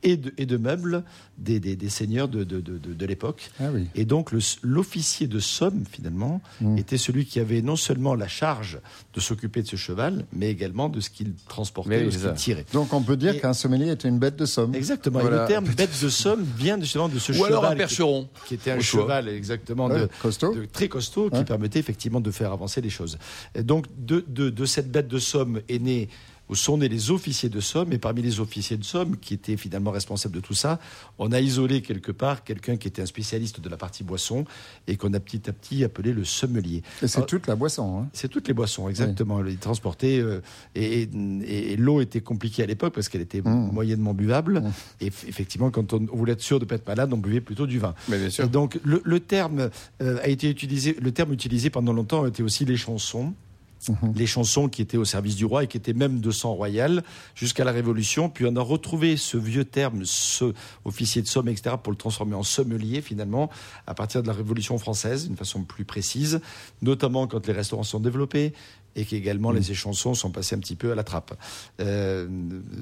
et 0.07 0.17
de, 0.17 0.33
et 0.39 0.47
de 0.47 0.57
meubles 0.57 1.03
des, 1.37 1.59
des, 1.59 1.89
seigneurs 1.89 2.29
de, 2.29 2.45
de, 2.45 2.61
de 2.61 3.07
l'époque. 3.07 3.51
Ah 3.61 3.65
et 3.95 4.05
donc 4.05 4.31
l'officier 4.63 5.27
de 5.27 5.41
somme, 5.41 5.85
finalement, 5.91 6.41
mm. 6.61 6.79
était 6.79 6.97
celui 6.97 7.27
qui 7.27 7.41
avait 7.41 7.61
non 7.61 7.75
seulement 7.75 8.15
la 8.15 8.29
charge 8.29 8.79
de 9.13 9.21
s'occuper 9.21 9.63
de 9.63 9.67
ce 9.67 9.77
cheval, 9.77 10.25
mais 10.33 10.49
également 10.49 10.89
de 10.89 11.01
ce 11.01 11.11
qu'il 11.11 11.35
transportait, 11.49 12.05
de 12.05 12.11
ce 12.11 12.19
qu'il 12.19 12.35
tirait. 12.35 12.65
Donc 12.73 12.93
on 12.93 13.03
peut 13.03 13.17
dire 13.17 13.41
qu'un 13.41 13.53
sommelier 13.53 13.91
était 13.91 14.09
une 14.09 14.21
bête 14.21 14.37
de 14.37 14.47
somme. 14.47 14.75
Exactement. 14.75 15.21
Et 15.21 15.29
le 15.29 15.45
terme 15.47 15.67
bête 15.67 16.01
de 16.01 16.09
somme 16.09 16.47
vient 16.57 16.81
justement 16.81 17.09
de 17.09 17.19
ce 17.19 17.33
cheval. 17.33 17.43
Ou 17.51 17.55
alors 17.55 17.65
un 17.65 17.77
percheron. 17.77 18.29
Qui, 18.47 18.55
était 18.55 18.71
un 18.71 18.81
cheval, 18.81 19.29
exactement, 19.29 19.89
de, 19.89 20.09
costaud. 20.23 20.55
très 20.73 20.89
costaud, 20.89 21.31
qui 21.31 21.43
permettait 21.43 21.81
effectivement 21.81 22.21
de 22.21 22.31
faire 22.31 22.53
avancer 22.53 22.81
les 22.81 22.91
choses. 22.91 23.19
Et 23.57 23.65
donc 23.65 23.87
de, 23.99 24.25
de 24.31 24.65
cette 24.65 24.91
bête 24.91 25.09
de 25.09 25.19
somme 25.19 25.61
est 25.69 25.81
né 25.81 26.09
où 26.49 26.55
sont 26.55 26.79
nés 26.79 26.89
les 26.89 27.11
officiers 27.11 27.49
de 27.49 27.61
Somme. 27.61 27.93
Et 27.93 27.99
parmi 27.99 28.23
les 28.23 28.41
officiers 28.41 28.77
de 28.77 28.85
Somme, 28.85 29.17
qui 29.17 29.35
étaient 29.35 29.57
finalement 29.57 29.91
responsables 29.91 30.35
de 30.35 30.41
tout 30.41 30.55
ça, 30.55 30.79
on 31.19 31.33
a 31.33 31.41
isolé 31.41 31.83
quelque 31.83 32.13
part 32.13 32.45
quelqu'un 32.45 32.77
qui 32.77 32.89
était 32.89 33.03
un 33.03 33.07
spécialiste 33.07 33.61
de 33.61 33.69
la 33.69 33.77
partie 33.77 34.05
boisson 34.05 34.45
et 34.87 34.97
qu'on 34.97 35.13
a 35.15 35.21
petit 35.21 35.49
à 35.49 35.53
petit 35.53 35.85
appelé 35.85 36.13
le 36.13 36.25
sommelier. 36.25 36.83
Et 37.03 37.09
c'est 37.09 37.27
toute 37.27 37.47
la 37.47 37.57
boisson. 37.57 38.01
Hein. 38.01 38.09
C'est 38.13 38.29
toutes 38.29 38.49
les 38.49 38.55
boissons, 38.55 38.89
exactement. 38.89 39.37
Oui. 39.37 39.57
transporter 39.57 40.21
euh, 40.21 40.41
et, 40.75 41.07
l'eau 41.77 42.01
était 42.01 42.21
compliquée 42.21 42.63
à 42.63 42.67
l'époque 42.67 42.95
parce 42.95 43.09
qu'elle 43.09 43.21
était 43.21 43.41
mmh. 43.43 43.71
moyennement 43.73 44.15
buvable. 44.15 44.61
Mmh. 44.61 44.73
Et 45.01 45.07
effectivement, 45.07 45.71
quand 45.71 45.93
on 45.93 45.99
voulait 46.13 46.33
être 46.33 46.43
sûr 46.43 46.59
de 46.59 46.65
ne 46.65 46.69
pas 46.69 46.77
être 46.77 46.87
malade, 46.87 47.13
on 47.13 47.19
buvait 47.19 47.41
plutôt 47.41 47.67
du 47.67 47.79
vin. 47.79 47.95
Mais 48.09 48.19
bien 48.19 48.31
sûr. 48.31 48.45
Et 48.45 48.49
donc 48.49 48.79
le, 48.85 49.21
terme 49.21 49.71
euh, 50.03 50.19
a 50.23 50.29
été 50.29 50.49
utilisé. 50.49 50.97
Le 51.01 51.13
terme 51.13 51.33
utilisé 51.33 51.71
pendant 51.71 51.93
longtemps 51.93 52.27
était 52.27 52.43
aussi 52.43 52.65
les 52.65 52.77
Mhm. 53.89 54.13
les 54.15 54.27
chansons 54.27 54.69
qui 54.69 54.83
étaient 54.83 54.97
au 54.97 55.05
service 55.05 55.37
du 55.37 55.45
roi 55.45 55.65
et 55.65 55.67
qui 55.67 55.77
étaient 55.77 55.93
même 55.93 56.21
de 56.21 56.31
sang 56.31 56.53
royal 56.53 57.03
jusqu'à 57.35 57.65
la 57.65 57.73
Révolution. 57.73 58.29
Puis 58.29 58.45
on 58.47 58.57
a 58.57 58.61
retrouvé 58.61 59.17
ce 59.17 59.37
vieux 59.37 59.65
terme, 59.65 60.03
ce 60.05 60.53
officier 60.85 61.23
de 61.23 61.27
somme, 61.27 61.49
etc., 61.49 61.77
pour 61.83 61.93
le 61.93 61.97
transformer 61.97 62.35
en 62.35 62.43
sommelier 62.43 63.01
finalement 63.01 63.51
à 63.87 63.95
partir 63.95 64.23
de 64.23 64.27
la 64.27 64.33
Révolution 64.33 64.79
française, 64.79 65.27
d'une 65.27 65.37
façon 65.37 65.63
plus 65.63 65.85
précise, 65.85 66.41
notamment 66.83 67.27
quand 67.27 67.47
les 67.47 67.53
restaurants 67.53 67.83
sont 67.83 68.01
développés 68.01 68.53
et 68.97 69.05
qu'également 69.05 69.53
mhm. 69.53 69.59
les 69.59 69.75
chansons 69.75 70.15
sont 70.15 70.31
passées 70.31 70.57
un 70.57 70.59
petit 70.59 70.75
peu 70.75 70.91
à 70.91 70.95
la 70.95 71.05
trappe, 71.05 71.39
euh, 71.81 72.27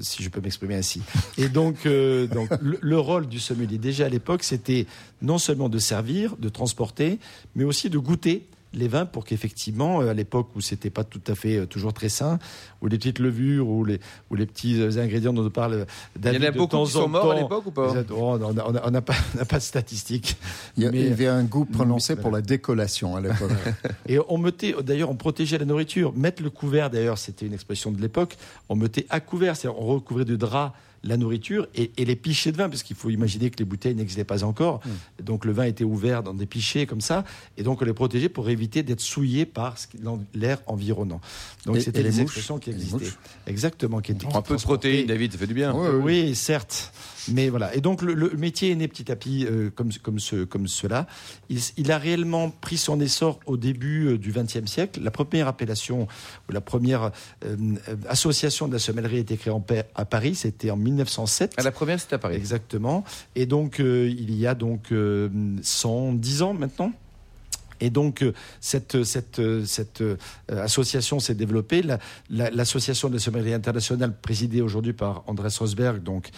si 0.01 0.23
je 0.23 0.29
peux 0.29 0.39
m'exprimer 0.39 0.75
ainsi. 0.75 1.01
Et 1.37 1.49
donc, 1.49 1.85
euh, 1.85 2.25
donc 2.27 2.49
le, 2.61 2.79
le, 2.81 2.99
rôle 2.99 3.27
du 3.27 3.39
sommelier, 3.39 3.77
déjà 3.77 4.05
à 4.05 4.09
l'époque, 4.09 4.43
c'était 4.43 4.87
non 5.21 5.37
seulement 5.37 5.67
de 5.67 5.77
servir, 5.77 6.37
de 6.37 6.47
transporter, 6.47 7.19
mais 7.55 7.65
aussi 7.65 7.89
de 7.89 7.97
goûter 7.97 8.47
les 8.75 8.87
vins 8.87 9.05
pour 9.05 9.25
qu'effectivement, 9.25 10.01
euh, 10.01 10.09
à 10.09 10.13
l'époque 10.13 10.49
où 10.55 10.61
c'était 10.61 10.89
pas 10.89 11.03
tout 11.03 11.21
à 11.27 11.35
fait 11.35 11.57
euh, 11.57 11.65
toujours 11.65 11.93
très 11.93 12.09
sain, 12.09 12.39
où 12.81 12.87
les 12.87 12.97
petites 12.97 13.19
levures 13.19 13.67
ou 13.67 13.85
les, 13.85 13.99
ou 14.29 14.35
les 14.35 14.45
petits 14.45 14.81
euh, 14.81 15.01
ingrédients 15.01 15.33
dont 15.33 15.45
on 15.45 15.49
parle 15.49 15.85
David, 16.15 16.41
Il 16.41 16.43
y 16.43 16.47
en 16.47 16.49
a 16.49 16.51
beaucoup 16.51 16.85
qui 16.85 16.91
sont 16.91 17.07
morts 17.07 17.31
à 17.31 17.35
l'époque 17.35 17.65
ou 17.65 17.71
pas 17.71 17.93
oh, 18.11 18.39
On 18.83 18.91
n'a 18.91 19.01
pas, 19.01 19.15
pas 19.49 19.57
de 19.57 19.63
statistiques. 19.63 20.37
Il 20.77 20.83
y, 20.83 20.87
avait 20.87 21.27
un 21.27 21.43
goût 21.43 21.65
prononcé 21.65 22.15
pour 22.15 22.31
la 22.31 22.41
décollation 22.41 23.15
à 23.15 23.21
l'époque. 23.21 23.51
Et 24.07 24.19
on 24.29 24.37
mettait, 24.37 24.75
d'ailleurs, 24.83 25.09
on 25.09 25.15
protégeait 25.15 25.57
la 25.57 25.65
nourriture. 25.65 26.13
Mettre 26.15 26.43
le 26.43 26.49
couvert, 26.49 26.89
d'ailleurs, 26.89 27.17
c'était 27.17 27.45
une 27.45 27.53
expression 27.53 27.91
de 27.91 28.01
l'époque. 28.01 28.37
On 28.69 28.75
mettait 28.75 29.05
à 29.09 29.19
couvert, 29.19 29.55
c'est-à-dire 29.55 29.79
on 29.79 29.85
recouvrait 29.85 30.25
de 30.25 30.35
drap 30.35 30.73
la 31.05 31.17
nourriture 31.17 31.67
et, 31.75 31.91
les 31.97 32.15
pichets 32.15 32.51
de 32.51 32.57
vin, 32.57 32.69
parce 32.69 32.83
qu'il 32.83 32.95
faut 32.95 33.09
imaginer 33.09 33.49
que 33.49 33.57
les 33.59 33.65
bouteilles 33.65 33.95
n'existaient 33.95 34.23
pas 34.23 34.43
encore. 34.43 34.81
Mm. 34.85 35.23
Donc 35.23 35.45
le 35.45 35.51
vin 35.51 35.63
était 35.63 35.83
ouvert 35.83 36.23
dans 36.23 36.33
des 36.33 36.45
pichets 36.45 36.85
comme 36.85 37.01
ça, 37.01 37.23
et 37.57 37.63
donc 37.63 37.81
on 37.81 37.85
les 37.85 37.93
protégeait 37.93 38.29
pour 38.29 38.49
éviter 38.49 38.83
d'être 38.83 39.01
souillé 39.01 39.45
par 39.45 39.75
l'air 40.33 40.61
environnement. 40.67 41.21
Donc 41.65 41.79
c'était 41.79 42.03
les, 42.03 42.21
expressions 42.21 42.59
qui 42.59 42.71
existaient. 42.71 43.11
Exactement. 43.47 44.01
Qui 44.01 44.13
Un 44.33 44.41
peu 44.41 44.55
de 44.55 44.61
protéines, 44.61 45.07
David, 45.07 45.31
ça 45.31 45.37
fait 45.37 45.47
du 45.47 45.53
bien. 45.53 45.73
oui, 45.73 46.35
certes. 46.35 46.91
Mais 47.31 47.49
voilà. 47.49 47.75
Et 47.75 47.81
donc 47.81 48.01
le, 48.01 48.29
métier 48.37 48.71
est 48.71 48.75
né 48.75 48.87
petit 48.87 49.11
à 49.11 49.15
petit 49.15 49.45
euh, 49.45 49.69
comme, 49.69 49.91
comme, 50.01 50.19
ce, 50.19 50.43
comme 50.43 50.67
cela. 50.67 51.07
Il, 51.49 51.91
a 51.91 51.97
réellement 51.97 52.49
pris 52.49 52.77
son 52.77 52.99
essor 52.99 53.39
au 53.45 53.57
début 53.57 54.07
euh, 54.07 54.17
du 54.17 54.31
XXe 54.31 54.65
siècle. 54.65 55.01
La 55.01 55.11
première 55.11 55.47
appellation 55.47 56.07
ou 56.47 56.51
la 56.51 56.61
première 56.61 57.11
euh, 57.45 57.55
association 58.07 58.67
de 58.67 58.73
la 58.73 58.79
sommellerie 58.79 59.17
a 59.17 59.19
été 59.19 59.37
créée 59.37 59.53
en, 59.53 59.63
à 59.95 60.05
Paris. 60.05 60.35
C'était 60.35 60.71
en 60.71 60.77
1907. 60.77 61.53
À 61.57 61.63
la 61.63 61.71
première, 61.71 61.99
c'était 61.99 62.15
à 62.15 62.19
Paris. 62.19 62.35
Exactement. 62.35 63.03
Et 63.35 63.45
donc 63.45 63.79
il 63.79 64.35
y 64.35 64.47
a 64.47 64.55
donc 64.55 64.93
110 65.61 66.41
ans 66.41 66.53
maintenant. 66.53 66.91
Et 67.79 67.89
donc, 67.89 68.21
euh, 68.21 68.33
cette, 68.59 69.03
cette, 69.03 69.39
euh, 69.39 69.65
cette 69.65 70.01
euh, 70.01 70.17
association 70.49 71.19
s'est 71.19 71.35
développée. 71.35 71.83
L'association 72.29 73.09
de 73.09 73.15
la 73.15 73.19
sommellerie 73.19 73.53
internationale, 73.53 74.13
présidée 74.21 74.61
aujourd'hui 74.61 74.93
par 74.93 75.23
Andrés 75.27 75.49
Rosberg, 75.57 76.01
donc, 76.03 76.29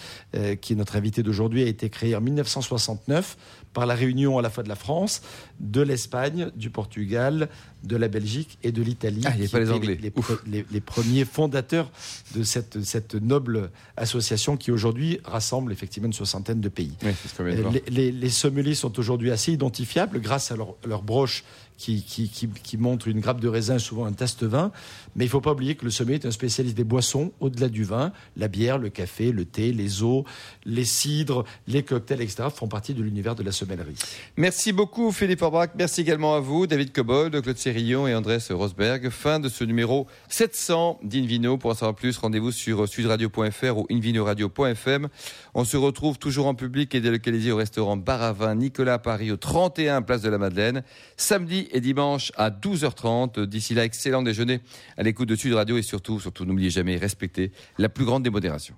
qui 0.60 0.72
est 0.72 0.76
notre 0.76 0.96
invité 0.96 1.22
d'aujourd'hui, 1.22 1.62
a 1.62 1.66
été 1.66 1.88
créée 1.90 2.14
en 2.14 2.20
1969 2.20 3.36
par 3.78 3.86
la 3.86 3.94
réunion 3.94 4.38
à 4.38 4.42
la 4.42 4.50
fois 4.50 4.64
de 4.64 4.68
la 4.68 4.74
France, 4.74 5.22
de 5.60 5.80
l'Espagne, 5.80 6.50
du 6.56 6.68
Portugal, 6.68 7.48
de 7.84 7.96
la 7.96 8.08
Belgique 8.08 8.58
et 8.64 8.72
de 8.72 8.82
l'Italie. 8.82 9.22
Ah, 9.24 9.30
il 9.36 9.42
n'y 9.42 9.46
a 9.46 9.48
pas 9.48 9.60
les 9.60 9.70
Anglais. 9.70 10.00
Les, 10.00 10.80
premiers 10.80 11.24
fondateurs 11.24 11.92
de 12.34 12.42
cette, 12.42 12.82
cette 12.82 13.14
noble 13.14 13.70
association 13.96 14.56
qui 14.56 14.72
aujourd'hui 14.72 15.20
rassemble 15.24 15.70
effectivement 15.70 16.08
une 16.08 16.12
soixantaine 16.12 16.60
de 16.60 16.68
pays. 16.68 16.96
Oui, 17.04 17.54
les, 17.88 18.10
les, 18.10 18.30
sommeliers 18.30 18.74
sont 18.74 18.98
aujourd'hui 18.98 19.30
assez 19.30 19.52
identifiables 19.52 20.20
grâce 20.20 20.50
à 20.50 20.56
leur, 20.56 20.74
leur 20.84 21.02
broche 21.04 21.44
qui, 21.78 22.02
qui, 22.02 22.28
qui, 22.28 22.76
montre 22.76 23.06
une 23.08 23.20
grappe 23.20 23.40
de 23.40 23.48
raisin, 23.48 23.78
souvent 23.78 24.04
un 24.04 24.12
test 24.12 24.42
vin. 24.42 24.72
Mais 25.14 25.24
il 25.24 25.28
ne 25.28 25.30
faut 25.30 25.40
pas 25.40 25.52
oublier 25.52 25.76
que 25.76 25.84
le 25.84 25.90
sommet 25.90 26.14
est 26.14 26.26
un 26.26 26.32
spécialiste 26.32 26.76
des 26.76 26.84
boissons 26.84 27.32
au-delà 27.40 27.68
du 27.68 27.84
vin. 27.84 28.12
La 28.36 28.48
bière, 28.48 28.78
le 28.78 28.90
café, 28.90 29.30
le 29.30 29.44
thé, 29.44 29.72
les 29.72 30.02
eaux, 30.02 30.24
les 30.64 30.84
cidres, 30.84 31.44
les 31.68 31.84
cocktails, 31.84 32.20
etc. 32.20 32.48
font 32.54 32.66
partie 32.66 32.94
de 32.94 33.02
l'univers 33.02 33.36
de 33.36 33.44
la 33.44 33.52
sommellerie. 33.52 33.94
Merci 34.36 34.72
beaucoup 34.72 35.12
Philippe 35.12 35.40
Orbach. 35.40 35.70
Merci 35.76 36.00
également 36.00 36.34
à 36.34 36.40
vous, 36.40 36.66
David 36.66 36.92
Cobold, 36.92 37.40
Claude 37.40 37.56
Sérillon 37.56 38.08
et 38.08 38.14
Andrés 38.14 38.38
Rosberg. 38.50 39.08
Fin 39.10 39.38
de 39.38 39.48
ce 39.48 39.62
numéro 39.62 40.08
700 40.28 40.98
d'Invino. 41.04 41.58
Pour 41.58 41.70
en 41.70 41.74
savoir 41.74 41.94
plus, 41.94 42.18
rendez-vous 42.18 42.50
sur 42.50 42.88
sudradio.fr 42.88 43.76
ou 43.76 43.86
invinoradio.fm. 43.90 45.08
On 45.54 45.64
se 45.64 45.76
retrouve 45.76 46.18
toujours 46.18 46.48
en 46.48 46.54
public 46.54 46.94
et 46.96 47.00
délocalisé 47.00 47.52
au 47.52 47.56
restaurant 47.56 47.96
Baravin 47.96 48.56
Nicolas 48.56 48.94
à 48.94 48.98
Paris 48.98 49.30
au 49.30 49.36
31 49.36 50.02
Place 50.02 50.22
de 50.22 50.28
la 50.28 50.38
Madeleine. 50.38 50.82
Samedi 51.16 51.67
et 51.72 51.80
dimanche 51.80 52.32
à 52.36 52.50
12h30. 52.50 53.44
D'ici 53.46 53.74
là, 53.74 53.84
excellent 53.84 54.22
déjeuner 54.22 54.60
à 54.96 55.02
l'écoute 55.02 55.28
de 55.28 55.36
Sud 55.36 55.52
Radio 55.54 55.76
et 55.76 55.82
surtout, 55.82 56.20
surtout, 56.20 56.44
n'oubliez 56.44 56.70
jamais, 56.70 56.96
respecter 56.96 57.52
la 57.78 57.88
plus 57.88 58.04
grande 58.04 58.22
démodération. 58.22 58.74